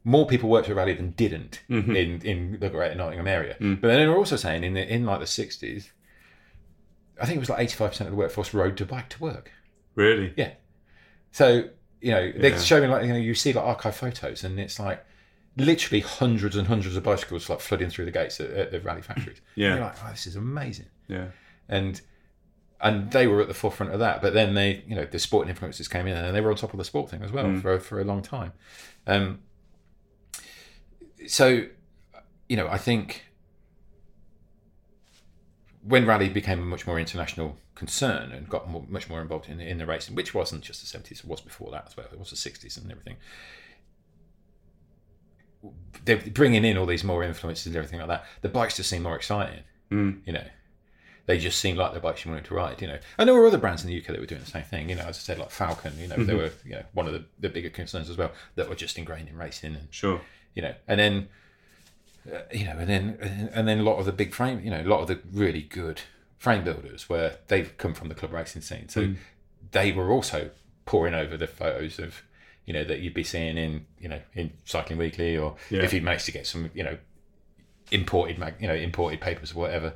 more 0.04 0.26
people 0.28 0.50
worked 0.50 0.68
for 0.68 0.74
Raleigh 0.74 0.96
than 0.96 1.12
didn't 1.12 1.62
in 1.70 2.22
in 2.24 2.58
the 2.60 2.70
Greater 2.70 2.96
Nottingham 2.96 3.28
area. 3.28 3.56
But 3.60 3.82
then 3.88 4.00
they 4.00 4.08
were 4.08 4.18
also 4.18 4.36
saying 4.36 4.64
in 4.64 4.74
the, 4.74 4.92
in 4.94 5.06
like 5.06 5.20
the 5.22 5.28
sixties, 5.28 5.92
I 7.22 7.26
think 7.26 7.38
it 7.38 7.40
was 7.40 7.50
like 7.50 7.60
eighty 7.60 7.76
five 7.76 7.92
percent 7.92 8.08
of 8.08 8.12
the 8.12 8.18
workforce 8.18 8.54
rode 8.54 8.78
to 8.78 8.86
bike 8.86 9.10
to 9.10 9.20
work. 9.22 9.52
Really? 9.96 10.34
Yeah. 10.36 10.54
So 11.32 11.70
you 12.02 12.12
know 12.12 12.32
they 12.32 12.50
Yeah. 12.52 12.60
show 12.60 12.82
me 12.82 12.88
like 12.88 13.04
you 13.06 13.10
know 13.14 13.20
you 13.20 13.36
see 13.36 13.54
like 13.54 13.64
archive 13.66 13.96
photos 13.96 14.44
and 14.44 14.60
it's 14.60 14.80
like 14.80 15.06
literally 15.58 16.00
hundreds 16.02 16.56
and 16.56 16.68
hundreds 16.68 16.96
of 16.96 17.04
bicycles 17.04 17.50
like 17.50 17.60
flooding 17.60 17.90
through 17.90 18.06
the 18.06 18.12
gates 18.12 18.40
at, 18.40 18.50
at 18.52 18.72
the 18.72 18.80
Raleigh 18.82 19.02
factories. 19.02 19.42
Yeah. 19.56 19.80
Like, 19.80 19.96
oh, 20.04 20.10
this 20.12 20.26
is 20.28 20.36
amazing. 20.36 20.88
Yeah. 21.08 21.28
And 21.70 22.02
and 22.80 23.12
they 23.12 23.28
were 23.28 23.42
at 23.42 23.48
the 23.48 23.54
forefront 23.54 23.94
of 23.94 24.00
that. 24.00 24.22
But 24.24 24.34
then 24.34 24.56
they, 24.56 24.84
you 24.88 24.96
know, 24.96 25.06
the 25.06 25.20
sporting 25.20 25.50
influences 25.52 25.88
came 25.88 26.08
in 26.08 26.18
and 26.18 26.36
they 26.36 26.42
were 26.42 26.50
on 26.50 26.56
top 26.56 26.74
of 26.74 26.78
the 26.80 26.84
sport 26.86 27.10
thing 27.12 27.22
as 27.22 27.32
well 27.32 27.56
for 27.60 27.80
for 27.80 28.00
a 28.02 28.04
long 28.04 28.22
time. 28.24 28.54
Um, 29.06 29.40
so, 31.28 31.66
you 32.50 32.58
know, 32.58 32.68
I 32.68 32.78
think 32.78 33.26
when 35.84 36.06
Raleigh 36.06 36.30
became 36.30 36.60
a 36.60 36.66
much 36.66 36.86
more 36.86 37.00
international 37.00 37.58
concern 37.76 38.32
and 38.32 38.48
got 38.48 38.70
more, 38.70 38.86
much 38.88 39.10
more 39.10 39.22
involved 39.22 39.50
in, 39.50 39.60
in 39.60 39.78
the 39.78 39.86
racing, 39.86 40.16
which 40.16 40.34
wasn't 40.34 40.62
just 40.62 40.82
the 40.82 41.00
70s, 41.00 41.20
it 41.20 41.26
was 41.26 41.42
before 41.42 41.72
that 41.72 41.86
as 41.88 41.98
well, 41.98 42.08
it 42.12 42.20
was 42.20 42.30
the 42.30 42.36
60s 42.36 42.82
and 42.82 42.92
everything. 42.92 43.18
They're 46.06 46.18
bringing 46.18 46.66
in 46.66 46.78
all 46.78 46.86
these 46.86 47.04
more 47.04 47.24
influences 47.24 47.68
and 47.68 47.76
everything 47.76 48.00
like 48.00 48.08
that. 48.10 48.26
The 48.42 48.50
bikes 48.50 48.78
just 48.78 48.90
seem 48.90 49.04
more 49.04 49.16
exciting, 49.16 49.64
mm. 49.92 50.20
you 50.26 50.34
know. 50.34 50.46
They 51.28 51.38
just 51.38 51.60
seem 51.60 51.76
like 51.78 51.94
the 51.94 52.00
bikes 52.00 52.26
you 52.26 52.32
wanted 52.32 52.46
to 52.46 52.56
ride, 52.56 52.82
you 52.82 52.88
know. 52.88 52.98
And 53.18 53.28
there 53.28 53.36
were 53.36 53.46
other 53.46 53.60
brands 53.60 53.84
in 53.84 53.90
the 53.90 53.98
UK 53.98 54.08
that 54.08 54.20
were 54.20 54.26
doing 54.26 54.42
the 54.42 54.48
same 54.48 54.64
thing, 54.64 54.90
you 54.90 54.96
know. 54.96 55.04
As 55.04 55.18
I 55.18 55.20
said, 55.20 55.38
like 55.38 55.52
Falcon, 55.52 55.94
you 56.00 56.08
know, 56.08 56.18
they 56.18 56.34
mm-hmm. 56.34 56.38
were, 56.38 56.52
you 56.66 56.72
know, 56.72 56.84
one 56.94 57.08
of 57.08 57.14
the, 57.14 57.26
the 57.40 57.50
bigger 57.50 57.70
concerns 57.70 58.10
as 58.10 58.18
well 58.18 58.32
that 58.56 58.68
were 58.68 58.76
just 58.76 58.98
ingrained 58.98 59.30
in 59.30 59.38
racing 59.38 59.76
and 59.76 59.88
Sure. 59.92 60.20
you 60.56 60.64
know, 60.64 60.74
and 60.88 61.00
then 61.00 61.30
uh, 62.28 62.40
you 62.52 62.66
know, 62.66 62.78
and 62.78 62.90
then 62.90 63.50
and 63.54 63.68
then 63.68 63.80
a 63.80 63.84
lot 63.84 63.98
of 64.00 64.06
the 64.06 64.12
big 64.12 64.34
frame, 64.34 64.60
you 64.64 64.70
know, 64.72 64.82
a 64.82 64.84
lot 64.84 65.00
of 65.02 65.08
the 65.08 65.20
really 65.32 65.62
good 65.62 66.02
frame 66.38 66.64
builders 66.64 67.08
where 67.10 67.38
they've 67.48 67.78
come 67.78 67.94
from 67.94 68.10
the 68.10 68.16
club 68.16 68.34
racing 68.34 68.62
scene, 68.62 68.90
so 68.90 69.02
Mm. 69.02 69.16
they 69.72 69.92
were 69.92 70.12
also 70.12 70.50
poring 70.86 71.14
over 71.14 71.38
the 71.38 71.48
photos 71.48 72.00
of, 72.00 72.24
you 72.66 72.74
know, 72.74 72.84
that 72.84 73.00
you'd 73.00 73.14
be 73.14 73.24
seeing 73.24 73.58
in 73.58 73.86
you 74.00 74.10
know 74.10 74.20
in 74.34 74.52
Cycling 74.66 74.98
Weekly 75.00 75.38
or 75.38 75.56
Yeah. 75.70 75.84
if 75.84 75.94
you 75.94 76.02
managed 76.02 76.26
to 76.26 76.32
get 76.32 76.46
some 76.48 76.70
you 76.74 76.84
know 76.84 76.98
imported 77.92 78.38
mag, 78.38 78.56
you 78.60 78.68
know 78.68 78.74
imported 78.76 79.20
papers 79.22 79.52
or 79.54 79.60
whatever, 79.60 79.94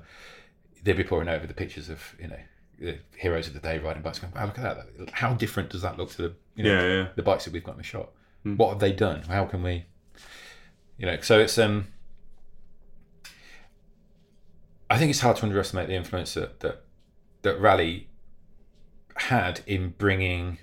they'd 0.84 0.98
be 0.98 1.04
poring 1.04 1.28
over 1.30 1.48
the 1.48 1.54
pictures 1.54 1.90
of 1.90 2.16
you 2.20 2.28
know 2.28 2.40
the 2.78 2.98
heroes 3.18 3.48
of 3.48 3.54
the 3.54 3.60
day 3.60 3.78
riding 3.80 4.02
bikes. 4.04 4.20
Going, 4.20 4.34
wow, 4.34 4.46
look 4.46 4.60
at 4.60 4.64
that! 4.98 5.10
How 5.14 5.34
different 5.34 5.70
does 5.70 5.82
that 5.82 5.98
look 5.98 6.12
to 6.12 6.18
the 6.24 6.34
you 6.56 6.64
know 6.64 6.82
Yeah, 6.82 6.88
yeah. 7.04 7.08
the 7.16 7.24
bikes 7.24 7.46
that 7.46 7.54
we've 7.54 7.64
got 7.64 7.72
in 7.74 7.78
the 7.78 7.84
shop? 7.84 8.14
What 8.44 8.70
have 8.70 8.80
they 8.80 8.92
done? 8.92 9.22
How 9.24 9.46
can 9.46 9.64
we, 9.64 9.86
you 11.00 11.08
know? 11.08 11.18
So 11.22 11.40
it's 11.40 11.58
um, 11.58 11.88
I 14.90 14.98
think 14.98 15.10
it's 15.10 15.20
hard 15.22 15.38
to 15.38 15.44
underestimate 15.44 15.88
the 15.88 15.96
influence 15.96 16.34
that 16.36 16.60
that 16.62 16.84
that 17.42 17.60
Raleigh 17.60 18.08
had 19.18 19.62
in 19.66 19.90
bringing 19.98 20.58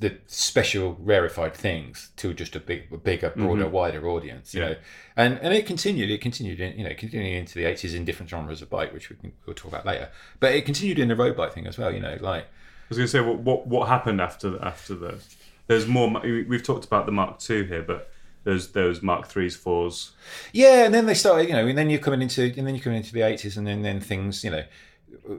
the 0.00 0.16
special 0.26 0.96
rarefied 1.00 1.54
things 1.54 2.10
to 2.16 2.34
just 2.34 2.56
a 2.56 2.60
big, 2.60 2.92
a 2.92 2.96
bigger, 2.96 3.30
mm-hmm. 3.30 3.44
broader, 3.44 3.68
wider 3.68 4.08
audience. 4.08 4.52
You 4.54 4.62
Yeah. 4.62 4.68
know, 4.70 4.76
and 5.16 5.38
and 5.40 5.54
it 5.54 5.66
continued. 5.66 6.10
It 6.10 6.20
continued. 6.20 6.60
In, 6.60 6.76
you 6.78 6.84
know, 6.84 6.94
continuing 6.96 7.34
into 7.34 7.54
the 7.54 7.64
eighties 7.64 7.94
in 7.94 8.04
different 8.04 8.30
genres 8.30 8.62
of 8.62 8.70
bike, 8.70 8.92
which 8.92 9.10
we 9.10 9.16
can 9.16 9.32
we'll 9.46 9.54
talk 9.54 9.70
about 9.72 9.86
later. 9.86 10.08
But 10.40 10.54
it 10.54 10.64
continued 10.64 10.98
in 10.98 11.08
the 11.08 11.16
road 11.16 11.36
bike 11.36 11.52
thing 11.52 11.66
as 11.66 11.78
well. 11.78 11.92
You 11.92 12.00
know, 12.00 12.16
like 12.20 12.44
I 12.44 12.48
was 12.88 12.98
going 12.98 13.06
to 13.06 13.10
say 13.10 13.20
what, 13.20 13.38
what 13.38 13.66
what 13.66 13.88
happened 13.88 14.20
after 14.20 14.50
the, 14.50 14.64
after 14.64 14.94
the. 14.94 15.18
There's 15.66 15.86
more. 15.86 16.08
we- 16.22 16.42
We've 16.44 16.62
talked 16.62 16.84
about 16.84 17.06
the 17.06 17.12
Mark 17.12 17.38
II 17.48 17.66
here, 17.66 17.82
but 17.82 18.10
there's 18.44 18.68
those 18.68 19.02
Mark 19.02 19.26
threes, 19.26 19.56
fours. 19.56 20.12
Yeah, 20.52 20.84
and 20.84 20.94
then 20.94 21.06
they 21.06 21.14
started, 21.14 21.48
you 21.48 21.54
know, 21.54 21.66
and 21.66 21.76
then 21.76 21.90
you're 21.90 21.98
coming 21.98 22.22
into, 22.22 22.44
and 22.44 22.66
then 22.66 22.74
you're 22.74 22.84
coming 22.84 22.98
into 22.98 23.12
the 23.12 23.22
eighties, 23.22 23.56
and 23.56 23.66
then 23.66 23.82
then 23.82 24.00
things, 24.00 24.44
you 24.44 24.50
know, 24.50 24.64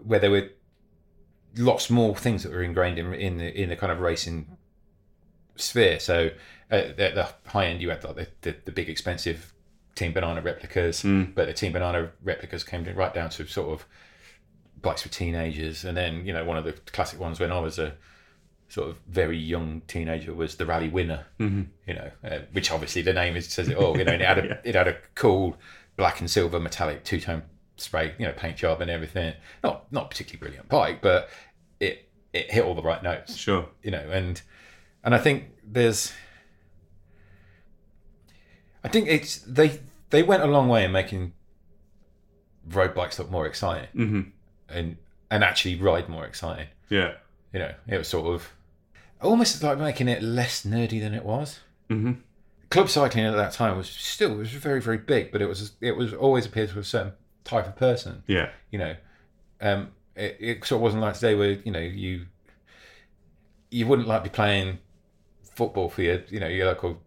where 0.03 0.19
there 0.19 0.31
were 0.31 0.49
lots 1.57 1.89
more 1.89 2.15
things 2.15 2.43
that 2.43 2.51
were 2.51 2.63
ingrained 2.63 2.99
in 2.99 3.13
in 3.13 3.37
the 3.37 3.61
in 3.61 3.69
the 3.69 3.75
kind 3.75 3.91
of 3.91 3.99
racing 3.99 4.57
sphere. 5.55 5.99
So 5.99 6.31
uh, 6.71 6.75
at 6.75 7.15
the, 7.15 7.29
high 7.47 7.67
end, 7.67 7.81
you 7.81 7.89
had 7.89 8.03
like 8.03 8.15
the, 8.15 8.27
the, 8.41 8.55
the 8.65 8.71
big 8.71 8.89
expensive 8.89 9.53
Team 9.93 10.11
Banana 10.11 10.41
replicas, 10.41 11.03
hmm. 11.03 11.25
but 11.35 11.47
the 11.47 11.53
Team 11.53 11.71
Banana 11.71 12.11
replicas 12.23 12.63
came 12.63 12.83
right 12.95 13.13
down 13.13 13.29
to 13.31 13.47
sort 13.47 13.69
of 13.69 13.85
bikes 14.81 15.03
for 15.03 15.09
teenagers, 15.09 15.85
and 15.85 15.95
then 15.95 16.25
you 16.25 16.33
know 16.33 16.43
one 16.43 16.57
of 16.57 16.63
the 16.63 16.73
classic 16.73 17.19
ones 17.19 17.39
when 17.39 17.51
I 17.51 17.59
was 17.59 17.79
a 17.79 17.95
sort 18.67 18.89
of 18.89 18.97
very 19.08 19.38
young 19.38 19.82
teenager 19.88 20.34
was 20.34 20.56
the 20.56 20.65
Raleigh 20.65 20.89
Winner, 20.89 21.25
mm-hmm. 21.39 21.63
you 21.88 21.93
know, 21.93 22.12
uh, 22.23 22.39
which 22.51 22.71
obviously 22.71 23.01
the 23.01 23.13
name 23.13 23.36
is, 23.36 23.47
says 23.47 23.69
it 23.69 23.78
all. 23.78 23.97
You 23.97 24.04
know, 24.04 24.13
and 24.13 24.21
it 24.21 24.28
had 24.28 24.38
a 24.39 24.60
it 24.67 24.75
had 24.75 24.88
a 24.88 24.97
cool 25.15 25.58
black 25.97 26.19
and 26.19 26.30
silver 26.30 26.60
metallic 26.60 27.04
two 27.04 27.19
tone 27.21 27.43
spray, 27.78 28.13
you 28.17 28.25
know, 28.25 28.34
paint 28.34 28.58
job 28.58 28.82
and 28.82 28.89
everything. 28.91 29.34
Not 29.63 29.91
not 29.91 30.10
particularly 30.10 30.39
brilliant 30.39 30.69
bike, 30.69 31.01
but 31.01 31.30
it 31.80 32.10
it 32.34 32.51
hit 32.51 32.65
all 32.65 32.75
the 32.75 32.82
right 32.82 33.01
notes 33.01 33.36
Sure. 33.38 33.69
you 33.82 33.91
know 33.91 34.10
and 34.12 34.41
and 35.06 35.15
i 35.15 35.17
think 35.17 35.45
there's 35.63 36.12
i 38.84 38.88
think 38.88 39.08
it's 39.08 39.38
they 39.39 39.80
they 40.10 40.21
went 40.23 40.43
a 40.43 40.47
long 40.47 40.67
way 40.67 40.84
in 40.84 40.91
making 40.91 41.32
road 42.69 42.93
bikes 42.93 43.19
look 43.19 43.30
more 43.32 43.45
exciting 43.45 43.88
hmm 43.93 44.21
and 44.67 44.97
and 45.32 45.43
actually 45.43 45.75
ride 45.75 46.10
more 46.10 46.25
exciting 46.25 46.67
Yeah. 46.89 47.13
You 47.55 47.59
know 47.61 47.73
it 47.87 47.97
was 47.97 48.07
sort 48.07 48.27
of 48.33 48.51
almost 49.21 49.63
like 49.63 49.77
making 49.79 50.07
it 50.09 50.21
less 50.21 50.65
nerdy 50.65 50.99
than 50.99 51.13
it 51.13 51.23
was 51.25 51.59
hmm 51.89 52.11
club 52.69 52.89
cycling 52.89 53.23
at 53.25 53.35
that 53.35 53.53
time 53.53 53.77
was 53.77 53.89
still 53.89 54.31
it 54.33 54.37
was 54.37 54.51
very 54.51 54.81
very 54.81 54.97
big 54.97 55.31
but 55.31 55.41
it 55.41 55.47
was 55.47 55.71
it 55.81 55.95
was 55.95 56.13
always 56.13 56.45
appealed 56.45 56.69
to 56.69 56.79
a 56.79 56.83
certain 56.83 57.13
type 57.45 57.65
of 57.67 57.75
person 57.75 58.23
Yeah. 58.27 58.49
you 58.71 58.79
know, 58.79 58.95
um, 59.61 59.91
it, 60.15 60.35
it 60.39 60.65
sort 60.65 60.79
of 60.79 60.81
wasn't 60.81 61.01
like 61.03 61.13
today 61.13 61.35
where 61.35 61.51
you 61.51 61.71
know 61.71 61.79
you 61.79 62.25
you 63.71 63.85
wouldn't 63.87 64.07
like 64.07 64.23
be 64.23 64.29
playing 64.29 64.79
football 65.53 65.89
for 65.89 66.01
your 66.01 66.21
you 66.29 66.39
know 66.39 66.47
your 66.47 66.65
local 66.67 67.01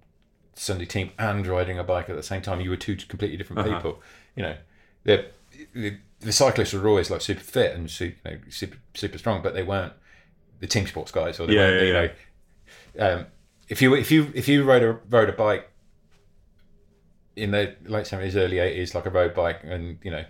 Sunday 0.55 0.87
team 0.87 1.11
and 1.19 1.47
riding 1.47 1.79
a 1.79 1.85
bike 1.85 2.09
at 2.11 2.17
the 2.17 2.23
same 2.23 2.43
time. 2.43 2.61
You 2.61 2.71
were 2.71 2.77
two 2.77 2.97
completely 2.97 3.37
different 3.37 3.61
Uh-huh. 3.61 3.77
people. 3.77 4.03
You 4.37 4.43
know, 4.45 4.57
the, 5.05 5.27
the 5.75 5.99
the 6.21 6.33
cyclists 6.33 6.73
were 6.73 6.89
always 6.89 7.11
like 7.11 7.21
super 7.21 7.41
fit 7.45 7.75
and 7.77 7.91
super, 7.91 8.17
you 8.31 8.37
know, 8.37 8.41
super 8.49 8.77
super 8.95 9.19
strong, 9.19 9.43
but 9.43 9.55
they 9.55 9.63
weren't 9.63 9.93
the 10.61 10.67
team 10.67 10.87
sports 10.87 11.13
guys 11.13 11.39
or 11.41 11.47
they 11.47 11.55
Yeah, 11.55 11.71
yeah, 11.71 11.83
you 11.83 11.93
know. 11.93 12.09
Um, 12.99 13.27
if 13.69 13.81
you 13.83 13.95
if 13.95 14.11
you 14.11 14.33
if 14.35 14.49
you 14.49 14.65
rode 14.65 14.83
a 14.83 14.93
rode 15.11 15.29
a 15.29 15.33
bike 15.33 15.71
in 17.37 17.51
the 17.53 17.77
late 17.85 18.07
seventies, 18.07 18.37
early 18.37 18.59
eighties, 18.59 18.95
like 18.95 19.07
a 19.07 19.11
road 19.11 19.35
bike, 19.35 19.61
and 19.63 19.99
you 20.03 20.11
know, 20.11 20.25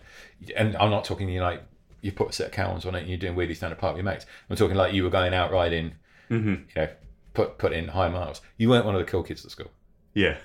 and 0.57 0.77
I'm 0.77 0.91
not 0.91 1.05
talking 1.05 1.29
you 1.29 1.41
like 1.41 1.63
you 2.01 2.13
put 2.13 2.31
a 2.31 2.33
set 2.33 2.47
of 2.47 2.53
cowls 2.53 2.85
on 2.87 2.95
it 2.95 3.01
and 3.01 3.09
you're 3.09 3.19
doing 3.19 3.35
wheelies 3.35 3.61
down 3.61 3.71
the 3.71 3.77
park 3.77 3.95
with 3.97 4.05
your 4.05 4.13
mates. 4.13 4.27
I'm 4.49 4.57
talking 4.57 4.77
like 4.77 4.93
you 4.93 5.03
were 5.05 5.11
going 5.11 5.35
out 5.35 5.51
riding, 5.51 5.95
Mm-hmm. 6.31 6.49
you 6.49 6.65
know, 6.77 6.89
put 7.35 7.59
put 7.59 7.73
in 7.73 7.89
high 7.89 8.09
miles. 8.09 8.41
You 8.59 8.69
weren't 8.69 8.85
one 8.85 8.95
of 8.95 9.01
the 9.01 9.11
cool 9.11 9.23
kids 9.23 9.45
at 9.45 9.51
school. 9.51 9.71
Yeah. 10.15 10.37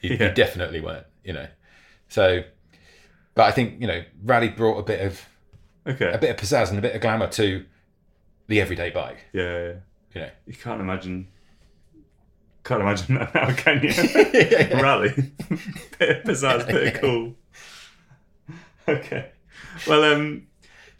You, 0.00 0.16
Yeah. 0.16 0.28
you 0.28 0.34
definitely 0.34 0.80
weren't. 0.80 1.06
You 1.24 1.34
know, 1.34 1.46
so. 2.08 2.42
But 3.34 3.44
I 3.46 3.50
think 3.52 3.80
you 3.80 3.86
know, 3.86 4.02
Raleigh 4.24 4.48
brought 4.48 4.78
a 4.78 4.82
bit 4.82 5.00
of 5.00 5.20
Okay. 5.86 6.10
a 6.12 6.18
bit 6.18 6.30
of 6.30 6.36
pizzazz 6.36 6.70
and 6.70 6.78
a 6.78 6.82
bit 6.82 6.94
of 6.94 7.00
glamour 7.00 7.28
to 7.28 7.64
the 8.48 8.60
everyday 8.60 8.90
bike. 8.90 9.18
Yeah, 9.32 9.42
yeah, 9.42 9.58
yeah. 9.66 9.72
You 10.14 10.20
know, 10.22 10.30
You 10.46 10.54
can't 10.54 10.80
imagine. 10.80 11.28
Can't 12.64 12.82
imagine 12.82 13.14
that 13.14 13.34
now, 13.34 13.54
can 13.54 13.82
you? 13.82 13.90
Raleigh. 14.82 15.32
bit 15.98 16.18
of 16.18 16.24
pizzazz, 16.24 16.66
bit 16.66 16.94
of 16.96 17.00
cool. 17.00 17.34
Okay. 18.86 19.30
Well, 19.86 20.04
um, 20.04 20.46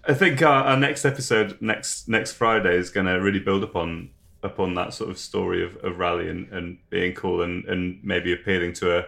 I 0.07 0.15
think 0.15 0.41
our, 0.43 0.65
our 0.65 0.77
next 0.77 1.05
episode 1.05 1.59
next 1.61 2.09
next 2.09 2.33
Friday 2.33 2.75
is 2.77 2.91
going 2.91 3.07
to 3.07 3.15
really 3.15 3.39
build 3.41 3.63
upon 3.65 4.11
upon 4.43 4.75
that 4.75 4.95
sort 4.95 5.11
of 5.11 5.19
story 5.19 5.65
of, 5.65 5.77
of 5.79 5.99
Raleigh 5.99 6.31
and, 6.31 6.49
and 6.53 6.79
being 6.91 7.13
cool 7.13 7.43
and, 7.43 7.65
and 7.65 7.99
maybe 8.05 8.33
appealing 8.33 8.73
to 8.75 8.99
a, 9.01 9.05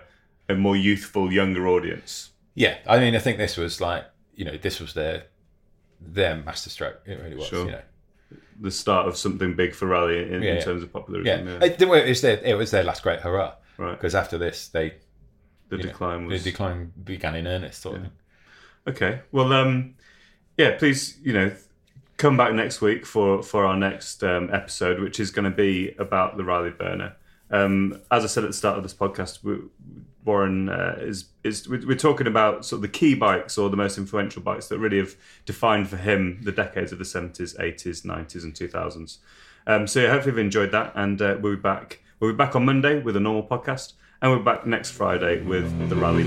a 0.48 0.54
more 0.56 0.76
youthful, 0.76 1.32
younger 1.32 1.68
audience. 1.68 2.30
yeah. 2.54 2.78
I 2.86 2.98
mean, 2.98 3.14
I 3.14 3.20
think 3.20 3.38
this 3.38 3.56
was 3.56 3.80
like 3.80 4.04
you 4.34 4.44
know, 4.44 4.56
this 4.56 4.80
was 4.80 4.94
their 4.94 5.24
their 6.00 6.36
masterstroke. 6.36 7.00
It 7.06 7.20
really 7.22 7.36
was. 7.36 7.46
Sure. 7.46 7.66
You 7.66 7.72
know, 7.72 7.82
The 8.60 8.70
start 8.70 9.08
of 9.08 9.16
something 9.16 9.54
big 9.56 9.74
for 9.74 9.86
Raleigh 9.86 10.22
in, 10.22 10.42
Yeah, 10.42 10.50
in 10.50 10.56
yeah. 10.56 10.60
terms 10.60 10.82
of 10.82 10.90
yeah. 10.90 10.92
popularism. 10.92 11.48
Yeah. 11.48 11.64
It, 11.64 11.88
was 12.08 12.20
their 12.20 12.38
it 12.44 12.54
was 12.54 12.70
their 12.70 12.84
last 12.84 13.02
great 13.02 13.20
hurrah. 13.20 13.54
Right. 13.78 13.92
Because 13.92 14.14
after 14.14 14.36
this, 14.38 14.68
they 14.68 14.94
The 15.70 15.76
you 15.76 15.82
know, 15.84 15.88
decline 15.90 16.26
was. 16.26 16.44
the 16.44 16.50
decline 16.50 16.92
began 17.02 17.34
in 17.34 17.46
earnest. 17.46 17.80
Sort 17.82 17.96
of. 17.96 18.02
thing. 18.02 18.12
Okay. 18.86 19.20
Well, 19.32 19.52
um, 19.52 19.94
yeah. 20.58 20.76
Please, 20.76 21.18
you 21.22 21.32
know, 21.32 21.52
come 22.18 22.36
back 22.36 22.52
next 22.52 22.80
week 22.82 23.06
for 23.06 23.42
for 23.42 23.64
our 23.64 23.76
next 23.76 24.22
um, 24.22 24.50
episode, 24.52 25.00
which 25.00 25.18
is 25.20 25.30
going 25.30 25.50
to 25.50 25.56
be 25.56 25.94
about 25.98 26.36
the 26.36 26.44
Raleigh 26.44 26.70
Burner. 26.70 27.16
Um, 27.50 28.00
as 28.10 28.22
I 28.24 28.26
said 28.28 28.44
at 28.44 28.50
the 28.50 28.56
start 28.56 28.76
of 28.76 28.82
this 28.82 28.94
podcast, 28.94 29.42
we, 29.42 29.56
Warren 30.24 30.68
uh, 30.68 30.96
is 30.98 31.26
is 31.44 31.68
we're 31.68 31.96
talking 31.96 32.26
about 32.26 32.64
sort 32.64 32.78
of 32.78 32.82
the 32.82 32.88
key 32.88 33.14
bikes 33.14 33.56
or 33.56 33.70
the 33.70 33.76
most 33.76 33.96
influential 33.96 34.42
bikes 34.42 34.68
that 34.68 34.78
really 34.78 34.98
have 34.98 35.16
defined 35.46 35.88
for 35.88 35.96
him 35.96 36.40
the 36.42 36.52
decades 36.52 36.92
of 36.92 36.98
the 36.98 37.04
seventies, 37.04 37.56
eighties, 37.58 38.04
nineties, 38.04 38.44
and 38.44 38.54
two 38.54 38.68
thousands. 38.68 39.18
Um, 39.66 39.86
so 39.86 40.00
yeah, 40.00 40.10
hopefully 40.10 40.32
you've 40.32 40.38
enjoyed 40.38 40.72
that, 40.72 40.92
and 40.94 41.20
uh, 41.20 41.38
we'll 41.40 41.56
be 41.56 41.60
back. 41.60 42.00
We'll 42.18 42.32
be 42.32 42.36
back 42.36 42.54
on 42.54 42.64
Monday 42.66 43.00
with 43.00 43.16
a 43.16 43.20
normal 43.20 43.44
podcast, 43.44 43.94
and 44.20 44.30
we're 44.30 44.42
back 44.42 44.66
next 44.66 44.90
Friday 44.90 45.42
with 45.42 45.88
the 45.88 45.96
Raleigh. 45.96 46.24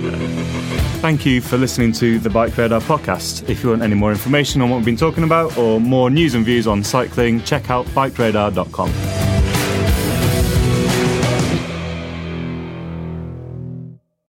Thank 1.01 1.25
you 1.25 1.41
for 1.41 1.57
listening 1.57 1.91
to 1.93 2.17
the 2.17 2.29
Bike 2.29 2.57
Radar 2.57 2.81
podcast. 2.81 3.47
If 3.49 3.61
you 3.61 3.69
want 3.69 3.81
any 3.81 3.95
more 3.95 4.11
information 4.11 4.61
on 4.61 4.69
what 4.69 4.77
we've 4.77 4.85
been 4.85 4.97
talking 4.97 5.23
about 5.23 5.57
or 5.57 5.79
more 5.79 6.09
news 6.09 6.33
and 6.33 6.45
views 6.45 6.65
on 6.65 6.83
cycling, 6.83 7.43
check 7.43 7.69
out 7.69 7.85
bikeradar.com. 7.87 9.32